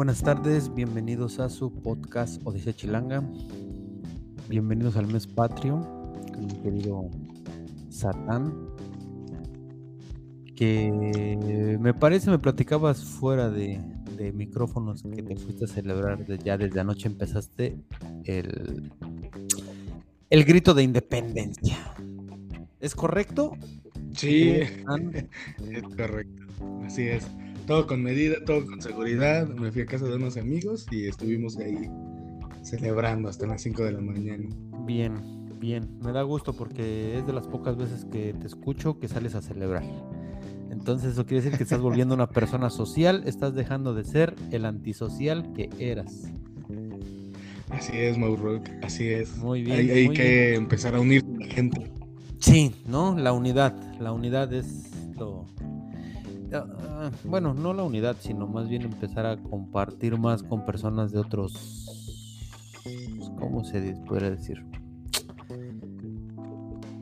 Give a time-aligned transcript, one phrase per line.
[0.00, 3.22] Buenas tardes, bienvenidos a su podcast Odisea Chilanga.
[4.48, 5.78] Bienvenidos al mes patrio,
[6.32, 7.10] con mi querido
[7.90, 8.50] Satán.
[10.56, 13.78] Que me parece, me platicabas fuera de,
[14.16, 17.76] de micrófonos que te fuiste a celebrar de- ya desde anoche empezaste
[18.24, 18.90] el,
[20.30, 21.76] el grito de independencia.
[22.80, 23.52] ¿Es correcto?
[24.14, 24.48] Sí,
[25.70, 26.46] es correcto.
[26.86, 27.26] Así es.
[27.70, 29.46] Todo con medida, todo con seguridad.
[29.46, 31.88] Me fui a casa de unos amigos y estuvimos ahí
[32.64, 34.48] celebrando hasta las 5 de la mañana.
[34.86, 35.14] Bien,
[35.60, 35.88] bien.
[36.02, 39.40] Me da gusto porque es de las pocas veces que te escucho que sales a
[39.40, 39.84] celebrar.
[40.72, 44.64] Entonces eso quiere decir que estás volviendo una persona social, estás dejando de ser el
[44.64, 46.24] antisocial que eras.
[47.68, 48.60] Así es, Mauro.
[48.82, 49.36] Así es.
[49.36, 51.88] Muy bien, Hay, hay muy que empezar a unir a la gente.
[52.40, 53.16] Sí, ¿no?
[53.16, 53.76] La unidad.
[54.00, 55.46] La unidad es lo...
[56.52, 61.18] Ah, Bueno, no la unidad, sino más bien empezar a compartir más con personas de
[61.18, 61.86] otros...
[63.38, 64.64] ¿Cómo se podría decir?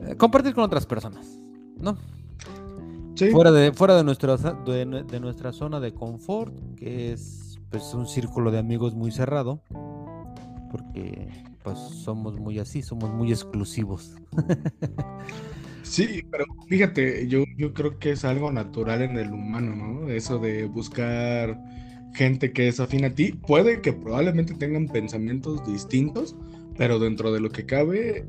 [0.07, 1.27] Eh, Compartir con otras personas,
[1.77, 1.97] ¿no?
[3.15, 8.07] Sí, fuera de fuera de nuestra de nuestra zona de confort que es pues un
[8.07, 9.61] círculo de amigos muy cerrado
[10.71, 11.27] porque
[11.61, 14.15] pues somos muy así somos muy exclusivos
[15.89, 20.09] sí, pero fíjate, yo, yo creo que es algo natural en el humano, ¿no?
[20.09, 21.59] Eso de buscar
[22.13, 23.33] gente que es afín a ti.
[23.33, 26.35] Puede que probablemente tengan pensamientos distintos,
[26.77, 28.27] pero dentro de lo que cabe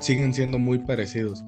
[0.00, 1.44] siguen siendo muy parecidos.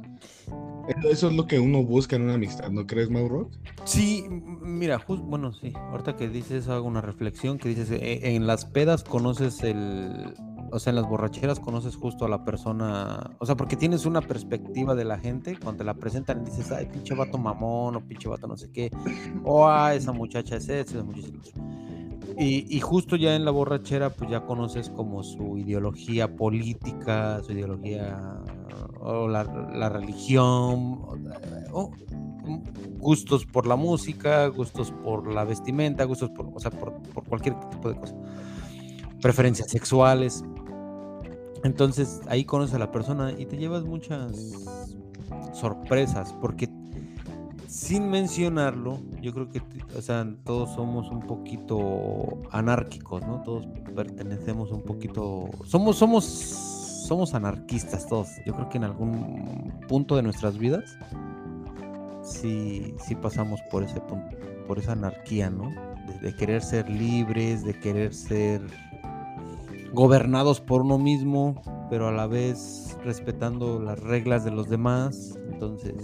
[1.10, 3.50] Eso es lo que uno busca en una amistad, ¿no crees, Mauro?
[3.84, 8.20] sí mira jus- bueno sí ahorita que dices eso, hago una reflexión que dices eh,
[8.34, 10.34] en las pedas conoces el
[10.76, 14.20] o sea en las borracheras conoces justo a la persona o sea porque tienes una
[14.20, 18.28] perspectiva de la gente cuando te la presentan dices ay pinche vato mamón o pinche
[18.28, 18.90] vato no sé qué
[19.44, 21.52] o ah, esa muchacha es esa, esa muchacha es el otro".
[22.38, 27.52] Y, y justo ya en la borrachera, pues ya conoces como su ideología política, su
[27.52, 28.42] ideología
[29.00, 31.00] o la, la religión,
[31.72, 31.90] o-
[32.98, 37.58] gustos por la música, gustos por la vestimenta, gustos por, o sea, por, por cualquier
[37.70, 38.14] tipo de cosa.
[39.22, 40.44] Preferencias sexuales.
[41.66, 44.32] Entonces ahí conoces a la persona y te llevas muchas
[45.52, 46.68] sorpresas, porque
[47.66, 49.60] sin mencionarlo, yo creo que,
[49.96, 53.42] o sea, todos somos un poquito anárquicos, ¿no?
[53.42, 53.66] Todos
[53.96, 58.28] pertenecemos un poquito, somos, somos, somos anarquistas todos.
[58.46, 60.96] Yo creo que en algún punto de nuestras vidas,
[62.22, 64.36] sí, sí pasamos por ese punto,
[64.68, 65.74] por esa anarquía, ¿no?
[66.22, 68.62] De querer ser libres, de querer ser
[69.96, 75.38] gobernados por uno mismo, pero a la vez respetando las reglas de los demás.
[75.50, 75.94] Entonces,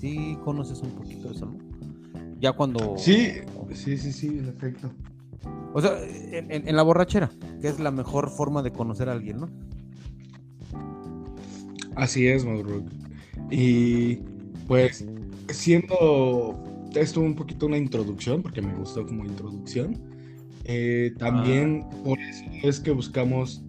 [0.00, 1.58] sí conoces un poquito eso, ¿no?
[2.40, 2.96] Ya cuando...
[2.96, 3.32] Sí,
[3.74, 4.90] sí, sí, sí, en efecto.
[5.74, 7.28] O sea, en, en- en la borrachera,
[7.60, 9.48] que es la mejor forma de conocer a alguien, ¿no?
[11.96, 12.84] Así es, Mauro.
[13.50, 14.16] Y
[14.68, 15.04] pues,
[15.48, 16.62] siendo
[16.94, 19.96] esto un poquito una introducción, porque me gustó como introducción,
[20.68, 23.62] eh, también por eso es que buscamos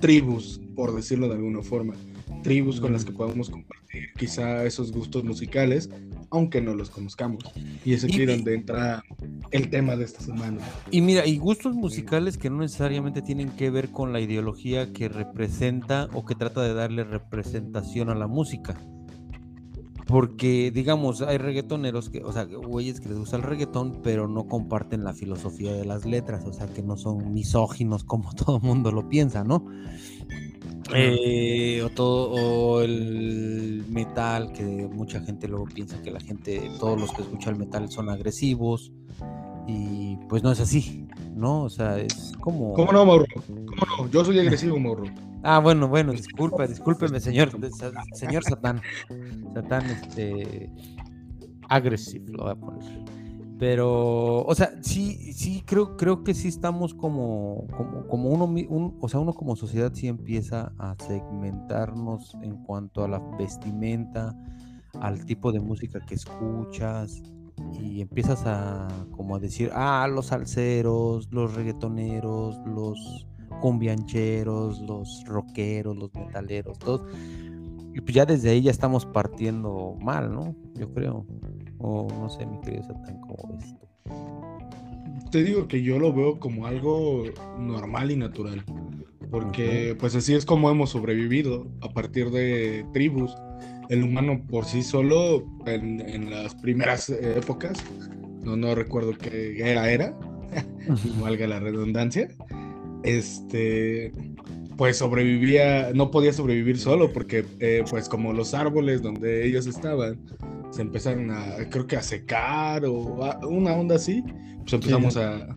[0.00, 1.94] tribus, por decirlo de alguna forma,
[2.42, 3.16] tribus con las que Mm.
[3.16, 5.88] podamos compartir quizá esos gustos musicales,
[6.30, 7.44] aunque no los conozcamos.
[7.84, 9.04] Y es aquí y- donde entra
[9.52, 10.58] el tema de esta semana.
[10.90, 15.08] Y mira, y gustos musicales que no necesariamente tienen que ver con la ideología que
[15.08, 18.76] representa o que trata de darle representación a la música.
[20.12, 24.46] Porque, digamos, hay reggaetoneros que, o sea, güeyes que les gusta el reggaetón, pero no
[24.46, 28.62] comparten la filosofía de las letras, o sea, que no son misóginos como todo el
[28.62, 29.64] mundo lo piensa, ¿no?
[30.94, 37.00] Eh, o todo, o el metal, que mucha gente luego piensa que la gente, todos
[37.00, 38.92] los que escuchan el metal son agresivos,
[39.66, 41.62] y pues no es así, ¿no?
[41.64, 42.72] O sea, es como...
[42.74, 43.24] ¿Cómo no, Mauro?
[43.46, 44.08] ¿Cómo no?
[44.10, 45.04] Yo soy agresivo, Mauro.
[45.44, 47.50] Ah, bueno, bueno, disculpa, discúlpeme, señor,
[48.12, 48.80] señor Satán.
[49.52, 50.70] Satán, este.
[51.68, 53.04] Agresivo, lo voy a poner.
[53.58, 58.96] Pero, o sea, sí, sí, creo, creo que sí estamos como, como, como uno, un-
[59.00, 64.32] o sea, uno como sociedad sí empieza a segmentarnos en cuanto a la vestimenta,
[65.00, 67.20] al tipo de música que escuchas,
[67.80, 73.26] y empiezas a como a decir, ah, los salseros, los reggaetoneros, los
[73.60, 77.02] cumbiancheros, los rockeros, los metaleros, todos.
[77.94, 80.56] Y pues ya desde ahí ya estamos partiendo mal, ¿no?
[80.74, 81.26] Yo creo.
[81.78, 83.74] O no sé, mi querido Satán, ¿cómo ves?
[85.30, 87.24] Te digo que yo lo veo como algo
[87.58, 88.64] normal y natural,
[89.30, 93.34] porque pues así es como hemos sobrevivido a partir de tribus.
[93.88, 97.82] El humano por sí solo, en, en las primeras épocas,
[98.42, 100.16] no, no recuerdo qué era, era,
[101.20, 102.28] valga la redundancia,
[103.02, 104.12] este,
[104.76, 110.18] pues sobrevivía, no podía sobrevivir solo porque eh, pues como los árboles donde ellos estaban
[110.70, 112.92] se empezaron a, creo que a secar o
[113.48, 114.24] una onda así,
[114.60, 115.54] pues empezamos a,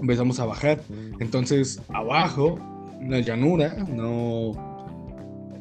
[0.00, 0.80] empezamos a bajar.
[1.18, 2.58] Entonces abajo,
[3.00, 4.52] la llanura, no,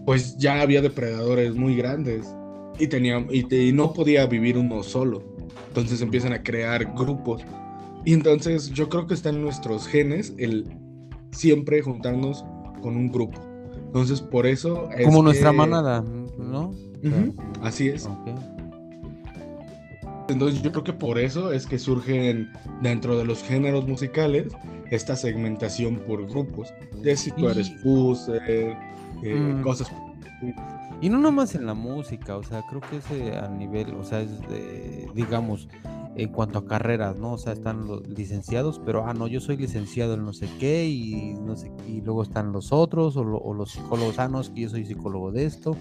[0.08, 2.34] pues ya había depredadores muy grandes
[2.80, 5.22] y, tenía, y, no podía vivir uno solo.
[5.68, 7.42] Entonces empiezan a crear grupos.
[8.06, 10.64] Y entonces yo creo que está en nuestros genes el
[11.32, 12.46] siempre juntarnos
[12.82, 13.42] con un grupo.
[13.88, 14.90] Entonces por eso...
[14.92, 16.06] Es Como nuestra manada,
[16.38, 16.72] ¿no?
[17.62, 18.08] así es.
[20.30, 22.50] Entonces yo creo que por eso es que surgen
[22.82, 24.54] dentro de los géneros musicales
[24.90, 26.74] esta segmentación por grupos.
[27.04, 28.78] De si tú eres puser,
[29.24, 29.62] eh, mm.
[29.62, 29.92] cosas.
[31.02, 34.22] Y no nomás en la música, o sea, creo que ese a nivel, o sea,
[34.22, 35.68] es de, digamos,
[36.16, 37.34] en cuanto a carreras, ¿no?
[37.34, 40.88] O sea, están los licenciados, pero, ah, no, yo soy licenciado en no sé qué,
[40.88, 44.70] y no sé, y luego están los otros, o, o los psicólogos sanos, que yo
[44.70, 45.76] soy psicólogo de esto,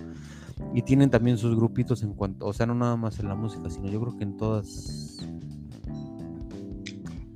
[0.74, 3.70] y tienen también sus grupitos en cuanto, o sea, no nada más en la música,
[3.70, 5.18] sino yo creo que en todas.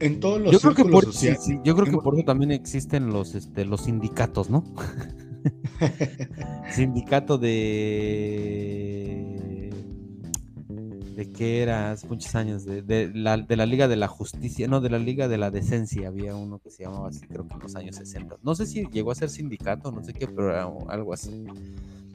[0.01, 3.35] En todos los yo creo que por, yo creo que por eso también existen los,
[3.35, 4.65] este, los sindicatos, ¿no?
[6.73, 8.51] Sindicato de.
[11.17, 11.93] ¿De qué era?
[11.93, 12.65] Hace muchos años.
[12.65, 14.69] De, de, la, de la Liga de la Justicia.
[14.69, 16.09] No, de la Liga de la Decencia.
[16.09, 18.39] Había uno que se llamaba así, creo que en los años 60.
[18.43, 21.45] No sé si llegó a ser sindicato, no sé qué, pero era algo así.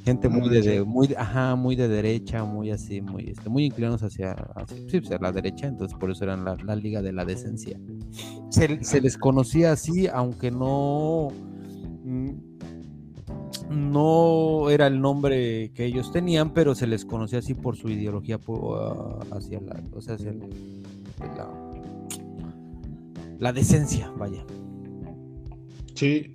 [0.05, 4.33] Gente muy de, muy, ajá, muy de derecha, muy así, muy, este, muy inclinados hacia,
[4.33, 7.79] hacia, sí, pues, la derecha, entonces por eso eran la, Liga de la Decencia.
[8.49, 11.29] Se, se, les conocía así, aunque no,
[13.69, 18.39] no era el nombre que ellos tenían, pero se les conocía así por su ideología
[18.45, 20.47] uh, hacia la, o sea, hacia la,
[23.39, 24.45] la decencia, vaya.
[25.93, 26.33] Sí,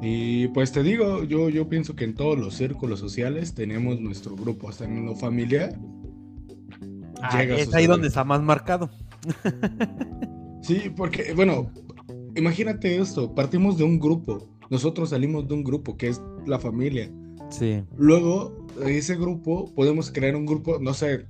[0.00, 4.34] y pues te digo, yo, yo pienso que en todos los círculos sociales tenemos nuestro
[4.36, 5.78] grupo, hasta en lo familiar.
[7.22, 8.90] Ah, es ahí donde está más marcado.
[10.60, 11.70] sí, porque, bueno,
[12.34, 17.10] imagínate esto, partimos de un grupo, nosotros salimos de un grupo que es la familia.
[17.50, 17.82] Sí.
[17.96, 21.26] Luego, de ese grupo, podemos crear un grupo, no sé,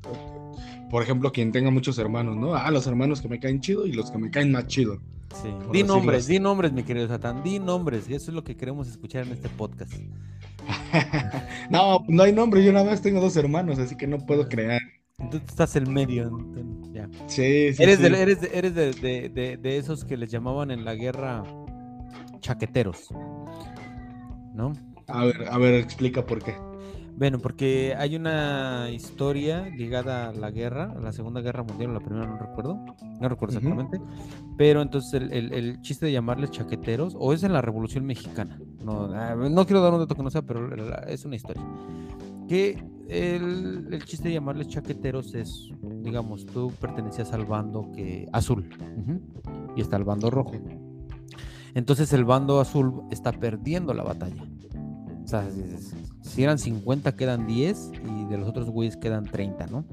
[0.90, 2.54] por ejemplo, quien tenga muchos hermanos, ¿no?
[2.54, 5.00] Ah, los hermanos que me caen chido y los que me caen más chido.
[5.42, 5.48] Sí.
[5.72, 8.08] Di nombres, di nombres, mi querido Satán, di nombres.
[8.08, 9.92] Y eso es lo que queremos escuchar en este podcast.
[11.70, 14.80] no, no hay nombre, yo nada más tengo dos hermanos, así que no puedo crear.
[15.18, 16.30] Entonces estás en medio.
[16.92, 17.08] ya.
[17.26, 17.82] Sí, sí.
[17.82, 21.44] Eres, De, eres, de, eres de, de, esos que les llamaban en la guerra
[22.44, 23.08] chaqueteros.
[24.54, 24.72] ¿No?
[25.08, 26.54] A ver, a ver, explica por qué.
[27.16, 31.92] Bueno, porque hay una historia ligada a la guerra, a la Segunda Guerra Mundial, o
[31.94, 32.84] la primera no recuerdo,
[33.20, 34.00] no recuerdo exactamente,
[34.58, 39.36] pero entonces el, chiste de llamarles chaqueteros, o es en la Revolución Mexicana, no, ah,
[39.36, 40.68] no quiero dar un dato que no sea, pero
[41.06, 41.62] es una historia,
[42.48, 45.70] que el, chiste de llamarles chaqueteros es,
[46.02, 48.68] digamos, tú pertenecías al bando que azul,
[49.76, 50.52] y está el bando rojo.
[51.74, 54.44] Entonces el bando azul está perdiendo la batalla.
[55.24, 55.48] O sea,
[56.20, 59.84] si eran 50 quedan 10 y de los otros güeyes quedan 30, ¿no?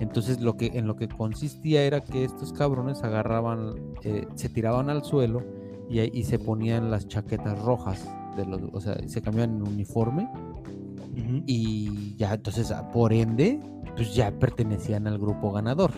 [0.00, 4.90] Entonces lo que en lo que consistía era que estos cabrones agarraban, eh, se tiraban
[4.90, 5.42] al suelo
[5.90, 10.28] y, y, se ponían las chaquetas rojas, de los, o sea, se cambiaban en uniforme
[11.46, 13.60] y ya entonces por ende,
[13.96, 15.92] pues ya pertenecían al grupo ganador.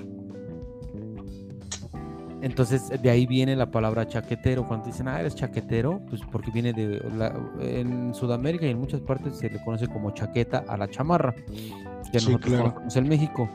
[2.42, 4.66] Entonces, de ahí viene la palabra chaquetero.
[4.66, 7.02] Cuando dicen, ah, eres chaquetero, pues porque viene de.
[7.60, 12.14] en Sudamérica y en muchas partes se le conoce como chaqueta a la chamarra, que
[12.14, 13.48] nosotros conocemos en México.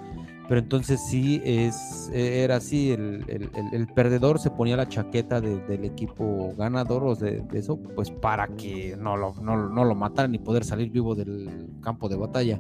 [0.48, 7.04] Pero entonces sí es, era así: el, perdedor se ponía la chaqueta del equipo ganador
[7.04, 10.92] o de, eso, pues para que no lo, no, no lo mataran ni poder salir
[10.92, 12.60] vivo del campo de batalla.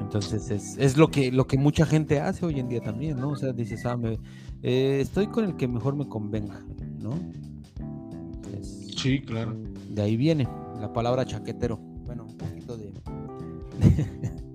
[0.00, 3.30] Entonces es, es, lo que lo que mucha gente hace hoy en día también, ¿no?
[3.30, 3.98] O sea, dices, ah,
[4.62, 6.64] eh, estoy con el que mejor me convenga,
[7.00, 7.18] ¿no?
[8.62, 9.56] sí, claro.
[9.90, 10.48] De ahí viene
[10.80, 11.76] la palabra chaquetero.
[11.76, 12.92] Bueno, un poquito de...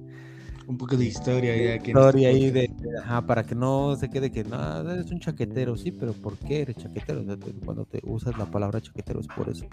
[0.68, 2.72] un poco de historia historia ahí de,
[3.04, 6.62] ajá, para que no se quede que no, eres un chaquetero, sí, pero ¿por qué
[6.62, 7.24] eres chaquetero?
[7.66, 9.66] Cuando te usas la palabra chaquetero es por eso.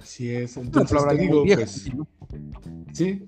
[0.00, 0.56] Así es.
[0.56, 1.90] Entonces te digo, pues.
[2.92, 3.22] Sí.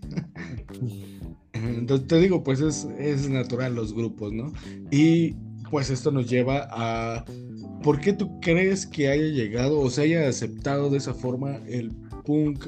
[1.53, 4.53] Entonces te digo, pues es, es natural los grupos, ¿no?
[4.91, 5.35] Y
[5.71, 7.25] pues esto nos lleva a.
[7.83, 11.93] ¿Por qué tú crees que haya llegado o se haya aceptado de esa forma el
[12.25, 12.67] punk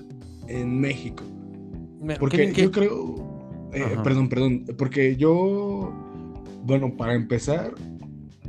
[0.48, 1.24] en México?
[2.18, 3.70] Porque yo creo.
[3.72, 4.64] Eh, perdón, perdón.
[4.76, 5.92] Porque yo.
[6.64, 7.74] Bueno, para empezar,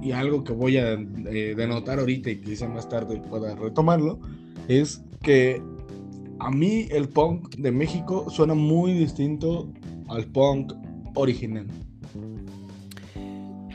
[0.02, 4.20] y algo que voy a eh, denotar ahorita y quizá más tarde pueda retomarlo,
[4.68, 5.64] es que
[6.40, 9.70] a mí el punk de México suena muy distinto
[10.10, 10.74] al punk
[11.16, 11.66] original.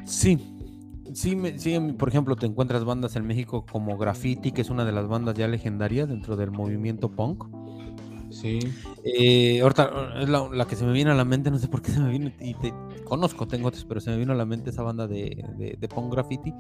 [0.05, 0.39] Sí,
[1.13, 4.93] sí, sí, por ejemplo, te encuentras bandas en México como Graffiti, que es una de
[4.93, 7.45] las bandas ya legendarias dentro del movimiento punk.
[8.31, 8.59] Sí.
[9.05, 11.91] Eh, ahorita es la, que se me viene a la mente, no sé por qué
[11.91, 12.75] se me viene, y te
[13.05, 16.13] conozco, tengo otros, pero se me vino a la mente esa banda de, de, punk
[16.13, 16.53] graffiti,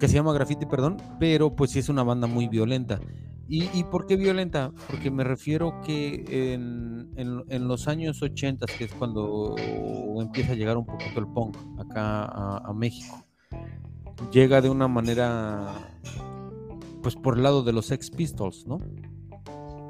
[0.00, 3.00] que se llama Graffiti, perdón, pero pues sí es una banda muy violenta.
[3.56, 4.72] ¿Y, por qué violenta?
[4.90, 9.54] Porque me refiero que en, en, los años 80, que es cuando
[10.20, 13.24] empieza a llegar un poquito el punk acá a, a México,
[14.32, 15.72] llega de una manera,
[17.00, 18.80] pues por el lado de los Sex Pistols, ¿no?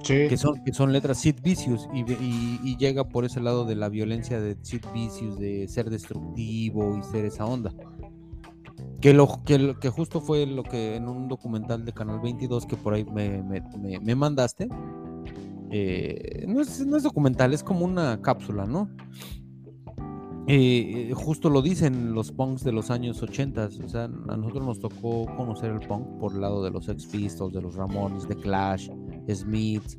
[0.04, 4.38] Que, son, que son letras Sid Vicious y, llega por ese lado de la violencia
[4.38, 7.73] de Sid Vicious, de ser destructivo y ser esa onda.
[9.04, 12.94] Que, lo, que, justo fue lo que en un documental de Canal 22 que por
[12.94, 14.66] ahí me, me, mandaste,
[15.70, 18.88] eh, no, es, no es documental, es como una cápsula, ¿no?
[20.46, 24.08] Eh, justo lo dicen los punks de los años 80, o sea, a
[24.38, 27.75] nosotros nos tocó conocer el punk por el lado de los Sex Pistols, de los
[27.75, 28.88] Ramones, de Clash,
[29.28, 29.99] Smiths,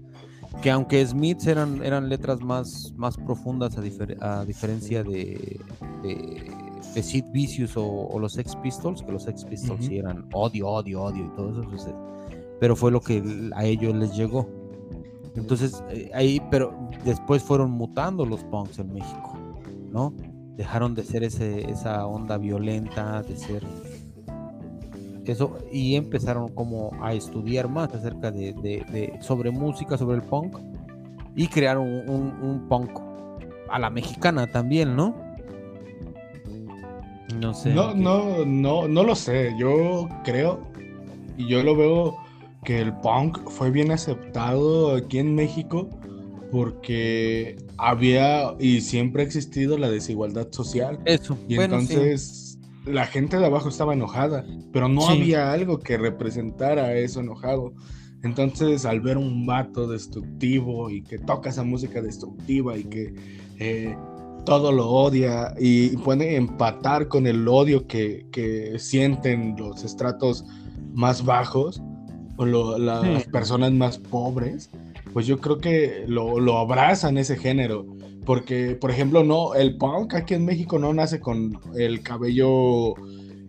[0.63, 5.61] que aunque Smiths eran, eran letras más, más profundas a, diferencia de,
[6.01, 6.54] de,
[7.03, 11.25] Sid Vicious o, los Sex Pistols, que los Sex Pistols sí eran odio, odio, odio
[11.25, 11.87] y todo eso, pues,
[12.59, 13.23] pero fue lo que
[13.55, 14.47] a ellos les llegó.
[15.35, 16.73] Entonces, eh, ahí, pero
[17.03, 19.37] después fueron mutando los punks en México,
[19.91, 20.13] ¿no?
[20.57, 23.63] dejaron de ser ese, esa onda violenta, de ser
[25.25, 30.57] eso, y empezaron como a estudiar más acerca de, sobre música, sobre el punk,
[31.35, 32.91] y crearon un, punk
[33.69, 35.15] a la mexicana también, ¿no?
[37.39, 37.73] No sé.
[37.73, 39.53] No, no, no, no lo sé.
[39.57, 40.67] Yo creo,
[41.37, 42.17] y yo lo veo
[42.63, 45.89] que el punk fue bien aceptado aquí en México
[46.51, 50.99] porque había y siempre ha existido la desigualdad social.
[51.05, 51.37] Eso.
[51.47, 57.19] Y entonces la gente de abajo estaba enojada, pero no había algo que representara eso
[57.19, 57.73] enojado.
[58.23, 63.13] Entonces, al ver un vato destructivo y que toca esa música destructiva y que
[63.59, 63.95] eh,
[64.45, 70.45] todo lo odia y puede empatar con el odio que, que sienten los estratos
[70.93, 71.81] más bajos
[72.37, 74.69] o las personas más pobres,
[75.13, 77.85] pues yo creo que lo, lo, abrazan ese género.
[78.25, 82.95] Porque, por ejemplo, no, el punk aquí en México no nace con el cabello,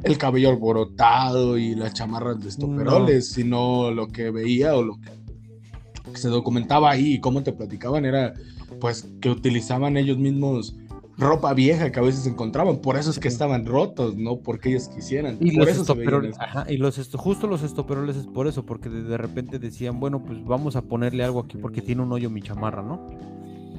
[0.04, 6.18] el cabello alborotado y las chamarras de estoperoles, sino lo que veía o lo que
[6.18, 8.34] se documentaba ahí y cómo te platicaban era
[8.80, 10.76] pues que utilizaban ellos mismos
[11.18, 14.88] ropa vieja que a veces encontraban, por eso es que estaban rotos, no porque ellos
[14.88, 15.38] quisieran.
[15.40, 19.16] Y por los estoperoles, ajá, y los justo los estoperoles es por eso, porque de,
[19.16, 22.82] repente decían, bueno, pues vamos a ponerle algo aquí porque tiene un hoyo mi chamarra,
[22.82, 23.08] ¿no?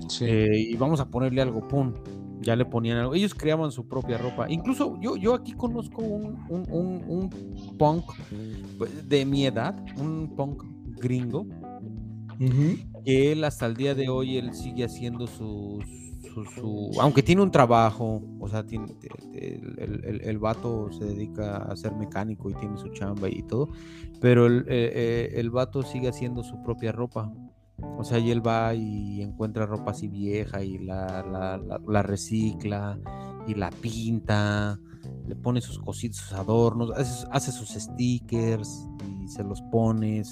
[0.10, 0.26] Sí.
[0.26, 1.94] Eh, y vamos a ponerle algo, pum,
[2.42, 3.14] ya le ponían algo.
[3.14, 4.50] Ellos creaban su propia ropa.
[4.50, 7.30] Incluso yo, yo aquí conozco un, un,
[7.78, 8.06] punk
[8.78, 10.64] pues, de mi edad, un punk
[11.00, 11.46] gringo,
[13.06, 16.07] que él hasta el día de hoy él sigue haciendo sus
[17.00, 18.96] aunque tiene un trabajo, o sea, tiene,
[19.34, 23.70] el, el, vato se dedica a ser mecánico y tiene su chamba y todo,
[24.20, 27.32] pero el, eh, eh, el, vato sigue haciendo su propia ropa.
[27.98, 31.24] O sea, y él va y encuentra ropa así vieja y la,
[31.86, 33.00] la, recicla
[33.48, 34.80] y la pinta,
[35.28, 38.88] le pone sus cositas, sus adornos, hace, sus stickers
[39.24, 40.24] y se los pone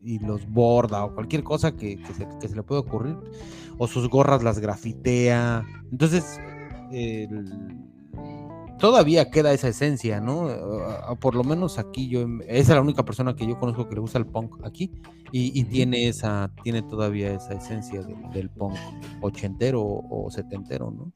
[0.00, 3.16] y los borda o cualquier cosa que, se, que se le pueda ocurrir
[3.82, 5.66] o sus gorras las grafitea.
[5.90, 6.40] Entonces,
[8.78, 10.48] todavía queda esa esencia, ¿no?
[11.18, 14.00] por lo menos aquí yo, esa es la única persona que yo conozco que le
[14.00, 14.92] gusta el punk aquí
[15.32, 18.76] y, tiene esa, tiene todavía esa esencia del punk
[19.20, 21.12] ochentero o setentero, ¿no?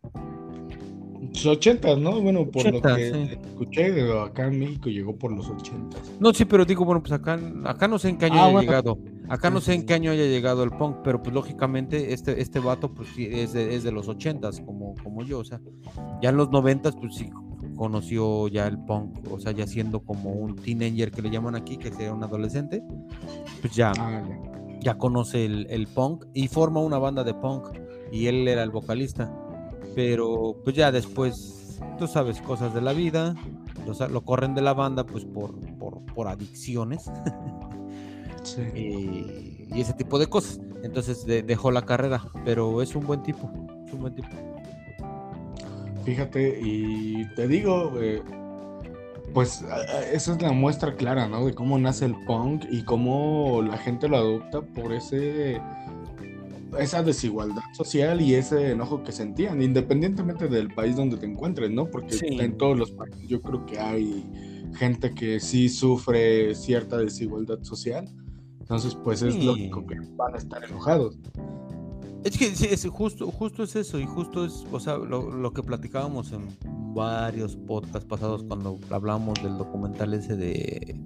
[1.45, 2.21] 80, ¿no?
[2.21, 5.99] Bueno, por lo que escuché, acá en México llegó por los 80.
[6.19, 8.61] No, sí, pero digo, bueno, pues acá, acá no sé en qué año ah, haya
[8.61, 8.99] llegado.
[9.29, 12.61] Acá no sé en qué año haya llegado el punk, pero pues lógicamente este, este
[12.61, 15.61] vato pues es de, es de los 80 como, como yo, o sea,
[16.23, 17.31] ya en los 90 pues sí
[17.77, 21.77] conoció ya el punk, o sea, ya siendo como un teenager que le llaman aquí,
[21.77, 22.83] que sea un adolescente,
[23.61, 24.23] pues ya, ah,
[24.81, 24.97] ya.
[24.97, 27.69] conoce el, el punk y forma una banda de punk
[28.13, 29.33] y él era el vocalista.
[29.95, 33.35] Pero pues ya después, tú sabes, cosas de la vida,
[34.11, 37.05] lo, corren de la banda pues por, por, adicciones
[38.75, 40.61] y, ese tipo de cosas.
[40.83, 43.51] Entonces dejó la carrera, pero es un buen tipo,
[43.87, 44.29] es un buen tipo.
[46.05, 48.23] Fíjate, y te digo, eh,
[49.35, 49.65] pues
[50.13, 51.45] esa es la muestra clara, ¿no?
[51.45, 55.61] De cómo nace el punk y cómo la gente lo adopta por ese
[56.79, 61.87] esa desigualdad social y ese enojo que sentían, independientemente del país donde te encuentres, ¿no?
[61.87, 64.25] Porque en todos los países yo creo que hay
[64.75, 68.09] gente que sí sufre cierta desigualdad social.
[68.67, 71.17] Entonces, pues es lógico que van a estar enojados.
[72.25, 75.63] Es que sí, es justo, justo es eso, y justo es, o sea, lo, que
[75.63, 76.49] platicábamos en
[76.93, 81.01] varios podcasts pasados cuando hablamos del documental ese de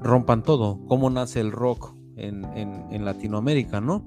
[0.00, 4.04] Rompan Todo, cómo nace el rock en, en Latinoamérica, ¿no?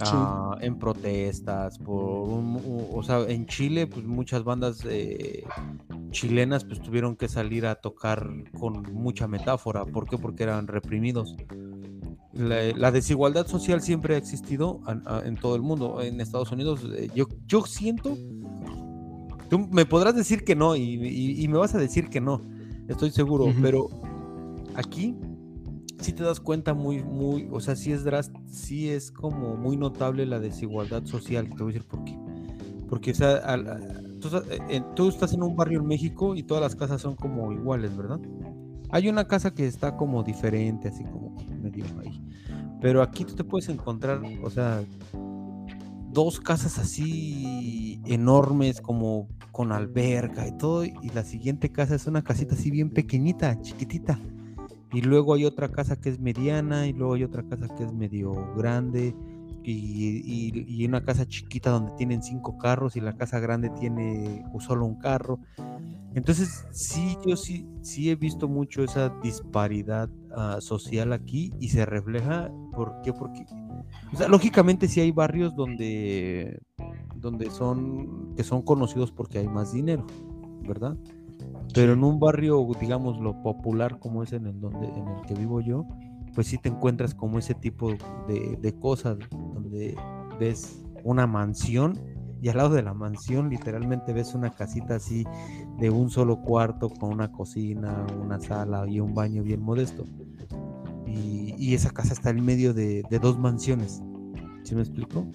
[0.00, 5.44] Ah, en protestas, por o sea, en Chile, pues muchas bandas eh,
[6.10, 9.84] chilenas pues tuvieron que salir a tocar con mucha metáfora.
[9.84, 10.18] ¿Por qué?
[10.18, 11.36] Porque eran reprimidos.
[12.32, 14.80] La, desigualdad social siempre ha existido
[15.24, 16.02] en todo el mundo.
[16.02, 18.16] En Estados Unidos, eh, yo, yo siento,
[19.48, 22.42] tú me podrás decir que no y, me vas a decir que no,
[22.88, 23.88] estoy seguro, pero
[24.74, 25.16] aquí
[26.00, 28.04] si te das cuenta muy, muy, o sea, sí es,
[28.48, 31.48] sí es como muy notable la desigualdad social.
[31.48, 32.18] Te voy a decir por qué.
[32.88, 33.40] Porque, o sea,
[34.68, 37.96] eh, tú, estás en un barrio en México y todas las casas son como iguales,
[37.96, 38.20] ¿verdad?
[38.90, 42.22] Hay una casa que está como diferente, así como medio ahí.
[42.80, 44.84] Pero aquí tú te puedes encontrar, o sea,
[46.12, 52.22] dos casas así enormes, como con alberca y todo, y la siguiente casa es una
[52.22, 54.20] casita así bien pequeñita, chiquitita
[54.96, 57.92] y luego hay otra casa que es mediana y luego hay otra casa que es
[57.92, 59.14] medio grande
[59.62, 64.94] y, una casa chiquita donde tienen cinco carros y la casa grande tiene solo un
[64.94, 65.38] carro.
[66.14, 71.84] Entonces sí, yo sí, sí he visto mucho esa disparidad ah, social aquí y se
[71.84, 73.12] refleja, ¿por qué?
[73.12, 73.44] Porque,
[74.30, 76.62] lógicamente sí hay barrios donde,
[77.16, 80.06] donde son, que son conocidos porque hay más dinero,
[80.66, 80.96] ¿verdad?
[81.74, 85.34] Pero en un barrio, digamos, lo popular como es en el, donde, en el que
[85.34, 85.86] vivo yo,
[86.34, 87.90] pues sí te encuentras como ese tipo
[88.28, 89.96] de, cosas, donde
[90.38, 91.98] ves una mansión
[92.42, 95.24] y al lado de la mansión literalmente ves una casita así
[95.78, 100.04] de un solo cuarto con una cocina, una sala y un baño bien modesto.
[101.06, 104.02] Y, esa casa está en medio de, dos mansiones.
[104.62, 105.26] ¿Sí me explico?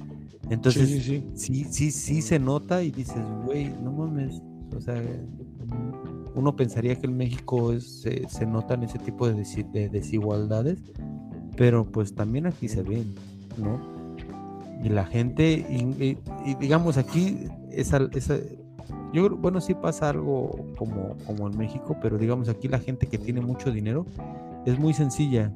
[0.50, 4.42] Entonces, sí, sí, sí, sí, sí se nota y dices, güey, no mames,
[4.76, 5.02] o sea,
[6.36, 10.80] uno pensaría que en México se, notan ese tipo de, desigualdades,
[11.58, 13.14] pero pues también aquí se ven,
[13.58, 13.80] ¿no?
[14.84, 16.18] Y la gente, y,
[16.56, 17.38] digamos aquí,
[17.72, 18.38] esa, esa,
[19.14, 23.18] yo bueno, sí pasa algo como, como en México, pero digamos aquí la gente que
[23.18, 24.06] tiene mucho dinero
[24.66, 25.54] es muy sencilla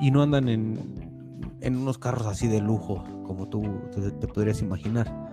[0.00, 0.78] y no andan en,
[1.60, 3.62] en unos carros así de lujo, como tú
[3.92, 5.27] te podrías imaginar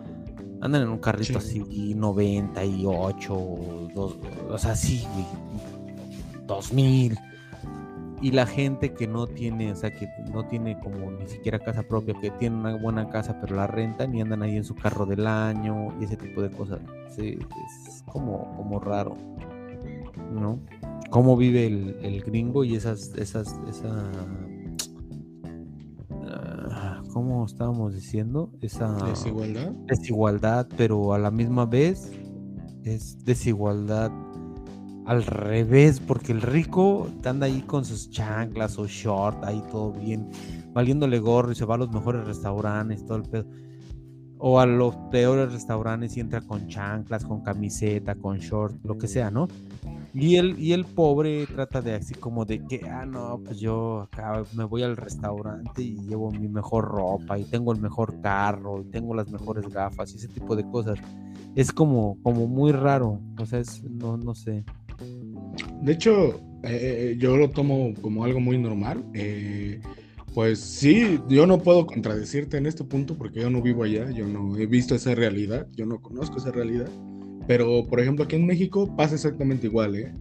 [0.65, 5.06] Andan en un carrito así, 98, o sea, sí,
[6.47, 7.19] 2000.
[8.19, 11.84] Y la gente que no tiene, o sea, que no tiene como ni siquiera casa
[11.84, 15.06] propia, que tiene una buena casa pero la rentan y andan ahí en su carro
[15.06, 16.80] del año y ese tipo de cosas.
[17.15, 17.38] Sí,
[17.88, 19.15] es como, como raro,
[20.34, 20.60] ¿no?
[21.12, 24.12] Cómo vive el, el gringo y esas, esas, esa
[27.15, 28.51] ¿cómo estábamos diciendo?
[28.60, 29.71] Esa desigualdad.
[29.88, 32.12] Desigualdad, pero a la misma vez
[32.84, 34.12] es desigualdad
[35.06, 40.30] al revés, porque el rico anda ahí con sus chanclas o short, ahí todo bien,
[40.73, 43.45] valiéndole gorro y se va a los mejores restaurantes, todo el pedo.
[44.38, 49.08] O a los peores restaurantes y entra con chanclas, con camiseta, con short, lo que
[49.08, 49.47] sea, ¿no?
[50.17, 54.04] Y el, y el pobre trata de así como de que, ah, no, pues yo
[54.04, 58.82] acá me voy al restaurante y llevo mi mejor ropa y tengo el mejor carro
[58.82, 60.97] y tengo las mejores gafas y ese tipo de cosas.
[61.54, 64.63] Es como, como muy raro, o sea, es, no, no sé.
[65.82, 69.04] De hecho, eh, eh, yo lo tomo como algo muy normal.
[69.13, 69.82] Eh,
[70.34, 74.28] pues sí, yo no puedo contradecirte en este punto porque yo no vivo allá, yo
[74.28, 76.89] no he visto esa realidad, yo no conozco esa realidad.
[77.47, 80.13] Pero, por ejemplo, aquí en México pasa exactamente igual, ¿eh?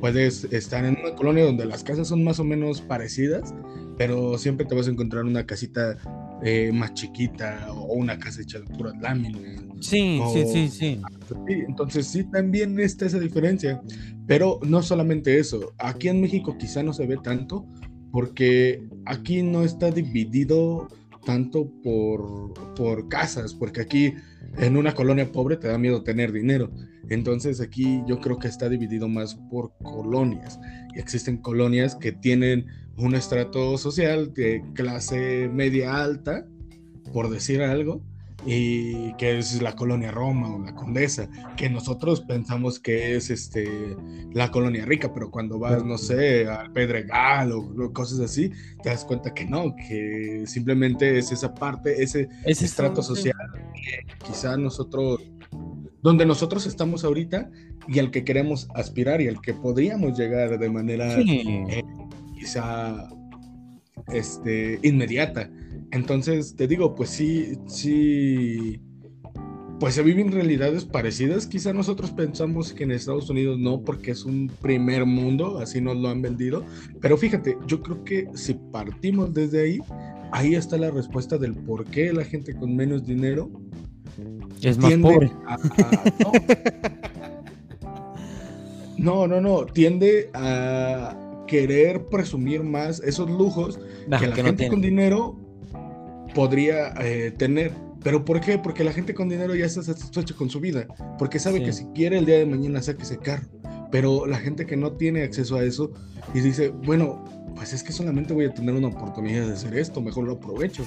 [0.00, 3.54] Puedes estar en una colonia donde las casas son más o menos parecidas,
[3.96, 5.96] pero siempre te vas a encontrar una casita
[6.42, 9.40] eh, más chiquita o una casa hecha de puras láminas.
[9.80, 11.00] Sí, sí, sí, sí.
[11.48, 13.80] Entonces sí, también está esa diferencia.
[14.26, 17.66] Pero no solamente eso, aquí en México quizá no se ve tanto
[18.10, 20.88] porque aquí no está dividido
[21.24, 24.14] tanto por, por casas, porque aquí
[24.58, 26.70] en una colonia pobre te da miedo tener dinero.
[27.08, 30.58] Entonces aquí yo creo que está dividido más por colonias.
[30.94, 36.46] Y existen colonias que tienen un estrato social de clase media alta,
[37.12, 38.02] por decir algo,
[38.46, 43.96] y que es la colonia Roma o la Condesa, que nosotros pensamos que es este
[44.32, 48.50] la colonia rica, pero cuando vas, no sé, al Pedregal o cosas así,
[48.82, 53.34] te das cuenta que no, que simplemente es esa parte, ese, estrato social
[53.74, 55.20] que quizá nosotros,
[56.02, 57.50] donde nosotros estamos ahorita
[57.88, 61.82] y al que queremos aspirar y al que podríamos llegar de manera eh,
[62.38, 63.08] quizá
[64.12, 65.50] este, inmediata.
[65.94, 68.80] Entonces, te digo, pues sí, sí,
[69.78, 71.46] pues se viven realidades parecidas.
[71.46, 75.96] Quizá nosotros pensamos que en Estados Unidos no, porque es un primer mundo, así nos
[75.96, 76.64] lo han vendido.
[77.00, 79.78] Pero fíjate, yo creo que si partimos desde ahí,
[80.32, 83.48] ahí está la respuesta del por qué la gente con menos dinero
[84.62, 85.30] es más pobre.
[88.98, 93.78] no, no, no, tiende a querer presumir más esos lujos
[94.18, 95.43] que la gente con dinero
[96.34, 97.72] podría eh, tener.
[98.02, 98.58] ¿Pero por qué?
[98.58, 100.86] Porque la gente con dinero ya está satisfecha con su vida,
[101.18, 103.46] porque sabe que si quiere el día de mañana saque ese carro.
[103.90, 105.90] Pero la gente que no tiene acceso a eso
[106.34, 110.02] y dice, bueno, pues es que solamente voy a tener una oportunidad de hacer esto,
[110.02, 110.84] mejor lo aprovecho.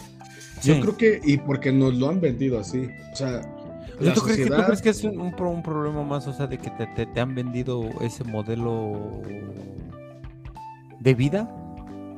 [0.64, 3.42] Yo creo que, y porque nos lo han vendido así, o sea,
[3.98, 7.90] ¿Tú, crees que, es un, problema más, o sea, de que te, te han vendido
[8.02, 9.24] ese modelo
[11.00, 11.67] de vida?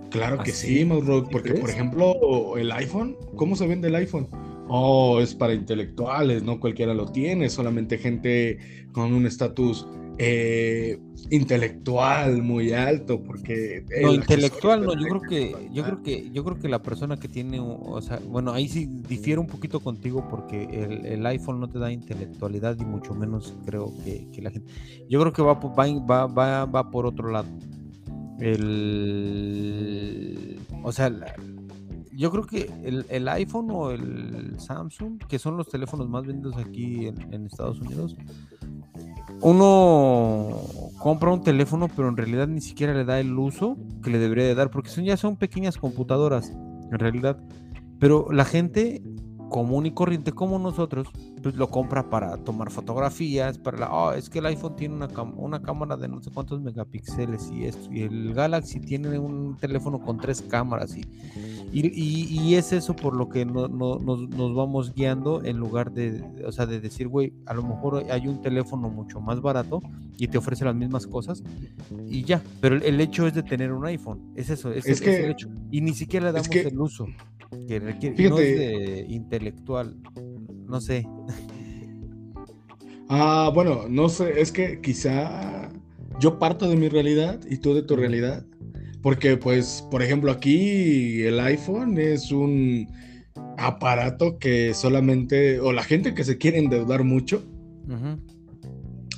[0.09, 4.27] Claro que sí, Mauro, porque por ejemplo, el iPhone, ¿cómo se vende el iPhone?
[4.67, 8.59] Oh, es para intelectuales, no cualquiera lo tiene, solamente gente
[8.91, 9.87] con un estatus
[10.19, 16.43] eh, intelectual muy alto, porque no intelectual, no, yo creo que, yo creo que, yo
[16.43, 20.27] creo que la persona que tiene, o sea, bueno, ahí sí difiere un poquito contigo
[20.29, 20.63] porque
[21.05, 24.71] el, iPhone no te da intelectualidad y mucho menos creo que, la gente,
[25.07, 27.47] yo creo que va, va, va, va por otro lado
[28.41, 30.19] el,
[30.83, 31.11] o sea,
[32.19, 32.69] yo creo que
[33.09, 38.17] el, iPhone o el Samsung, que son los teléfonos más vendidos aquí en, Estados Unidos,
[39.41, 40.49] uno
[40.97, 44.43] compra un teléfono, pero en realidad ni siquiera le da el uso que le debería
[44.45, 47.37] de dar, porque son, ya son pequeñas computadoras, en realidad.
[47.99, 49.01] Pero la gente
[49.49, 51.07] común y corriente como nosotros,
[51.41, 55.07] pues lo compra para tomar fotografías, para la, oh, es que el iPhone tiene una,
[55.35, 59.99] una cámara de no sé cuántos megapíxeles y esto, y el Galaxy tiene un teléfono
[59.99, 61.03] con tres cámaras y,
[61.71, 66.65] y, es eso por lo que no, nos, vamos guiando en lugar de, o sea,
[66.65, 69.81] de decir, güey, a lo mejor hay un teléfono mucho más barato
[70.17, 71.43] y te ofrece las mismas cosas
[72.07, 75.47] y ya, pero el, hecho es de tener un iPhone, es eso, es, el hecho,
[75.71, 77.05] y ni siquiera le damos el uso
[77.67, 79.95] que requiere, no es de intelectual,
[80.69, 81.05] no sé.
[83.11, 85.71] Ah, bueno, no sé, es que quizá
[86.19, 88.45] yo parto de mi realidad y tú de tu realidad,
[89.01, 92.87] porque pues, por ejemplo, aquí el iPhone es un
[93.57, 97.41] aparato que solamente, o la gente que se quiere endeudar mucho,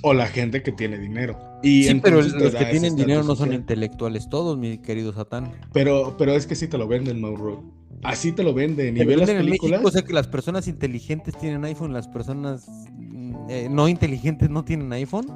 [0.04, 1.38] o la gente que tiene dinero.
[1.62, 5.52] Y sí, pero los que tienen dinero no son intelectuales todos, mi querido Satán.
[5.74, 7.81] Pero, pero es que sí te lo venden, Mauro.
[8.04, 8.98] Así te lo venden.
[8.98, 9.82] Y ve las películas.
[9.84, 14.64] o sea que las personas inteligentes tienen iPhone, las personas mm, eh, no inteligentes no
[14.64, 15.28] tienen iPhone.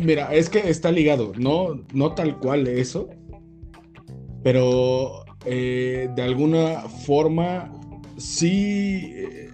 [0.00, 3.10] Mira, es que está ligado, no, no tal cual eso,
[4.42, 7.70] pero eh, de alguna forma
[8.16, 9.50] sí eh,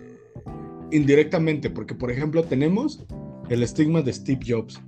[0.92, 3.04] indirectamente, porque por ejemplo tenemos
[3.48, 4.80] el estigma de Steve Jobs,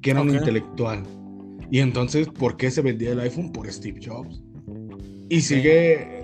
[0.00, 1.02] que era un intelectual.
[1.70, 3.52] Y entonces, ¿por qué se vendía el iPhone?
[3.52, 4.42] Por Steve Jobs.
[5.28, 6.15] Y sigue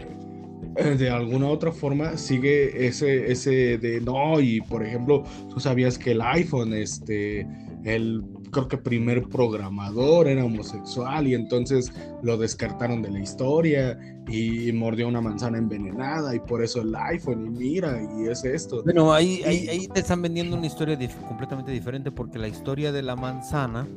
[0.98, 6.12] de alguna otra forma sigue ese, ese de no, y por ejemplo, tú sabías que
[6.12, 7.46] el iPhone, este,
[7.84, 11.90] el creo que primer programador era homosexual y entonces
[12.22, 17.46] lo descartaron de la historia y mordió una manzana envenenada y por eso el iPhone
[17.46, 18.82] y mira y es esto.
[18.84, 23.02] Bueno, ahí, ahí, ahí te están vendiendo una historia completamente diferente porque la historia de
[23.02, 23.88] la manzana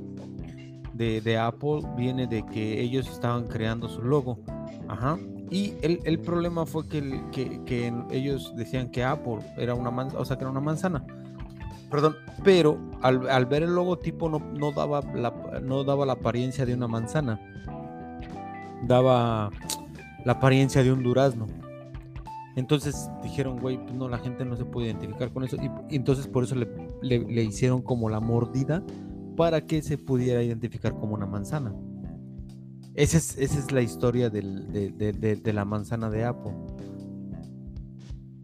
[0.95, 4.39] de, Apple viene de que ellos estaban creando su logo.
[4.87, 5.17] Ajá.
[5.51, 10.37] Y el, problema fue que, que, ellos decían que Apple era una manzana, o sea,
[10.37, 11.05] que era una manzana.
[11.91, 15.31] Perdón, pero al, ver el logotipo no, no, daba la,
[15.61, 17.39] no daba la apariencia de una manzana.
[18.87, 19.51] Daba
[20.25, 21.45] la apariencia de un durazno.
[22.55, 25.57] Entonces dijeron, güey, pues no, la gente no se puede identificar con eso.
[25.57, 26.67] Y, entonces por eso le,
[27.01, 28.81] le, hicieron como la mordida
[29.35, 31.73] para que se pudiera identificar como una manzana.
[32.95, 36.53] Esa es, esa es la historia del, de, la manzana de Apple.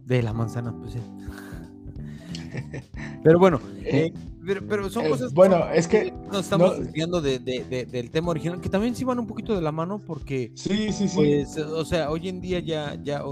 [0.06, 1.00] De la manzana, pues sí.
[3.24, 4.12] Pero bueno, eh,
[4.48, 5.34] eh, pero, son eh, cosas.
[5.34, 6.12] Bueno, es que.
[6.32, 10.02] Nos estamos desviando del tema original, que también sí van un poquito de la mano,
[10.06, 10.52] porque.
[10.56, 11.16] Sí, sí, sí.
[11.16, 13.02] Pues, o sea, hoy en día ya.
[13.02, 13.24] ya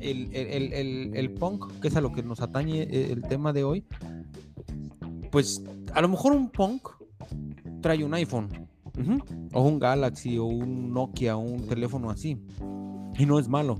[0.00, 3.84] el, punk, que es a lo que nos atañe el tema de hoy,
[5.30, 5.62] pues
[5.94, 6.88] a lo mejor un punk
[7.80, 8.48] trae un iPhone,
[9.52, 12.40] o un Galaxy, o un Nokia, o un teléfono así,
[13.18, 13.78] y no es malo,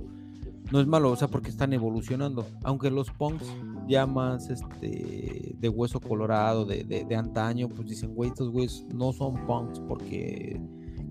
[0.70, 3.46] no es malo, o sea, porque están evolucionando, aunque los punks
[3.88, 9.12] ya más este, de hueso colorado, de, de, antaño, pues dicen, güey, estos güeyes no
[9.12, 10.60] son punks porque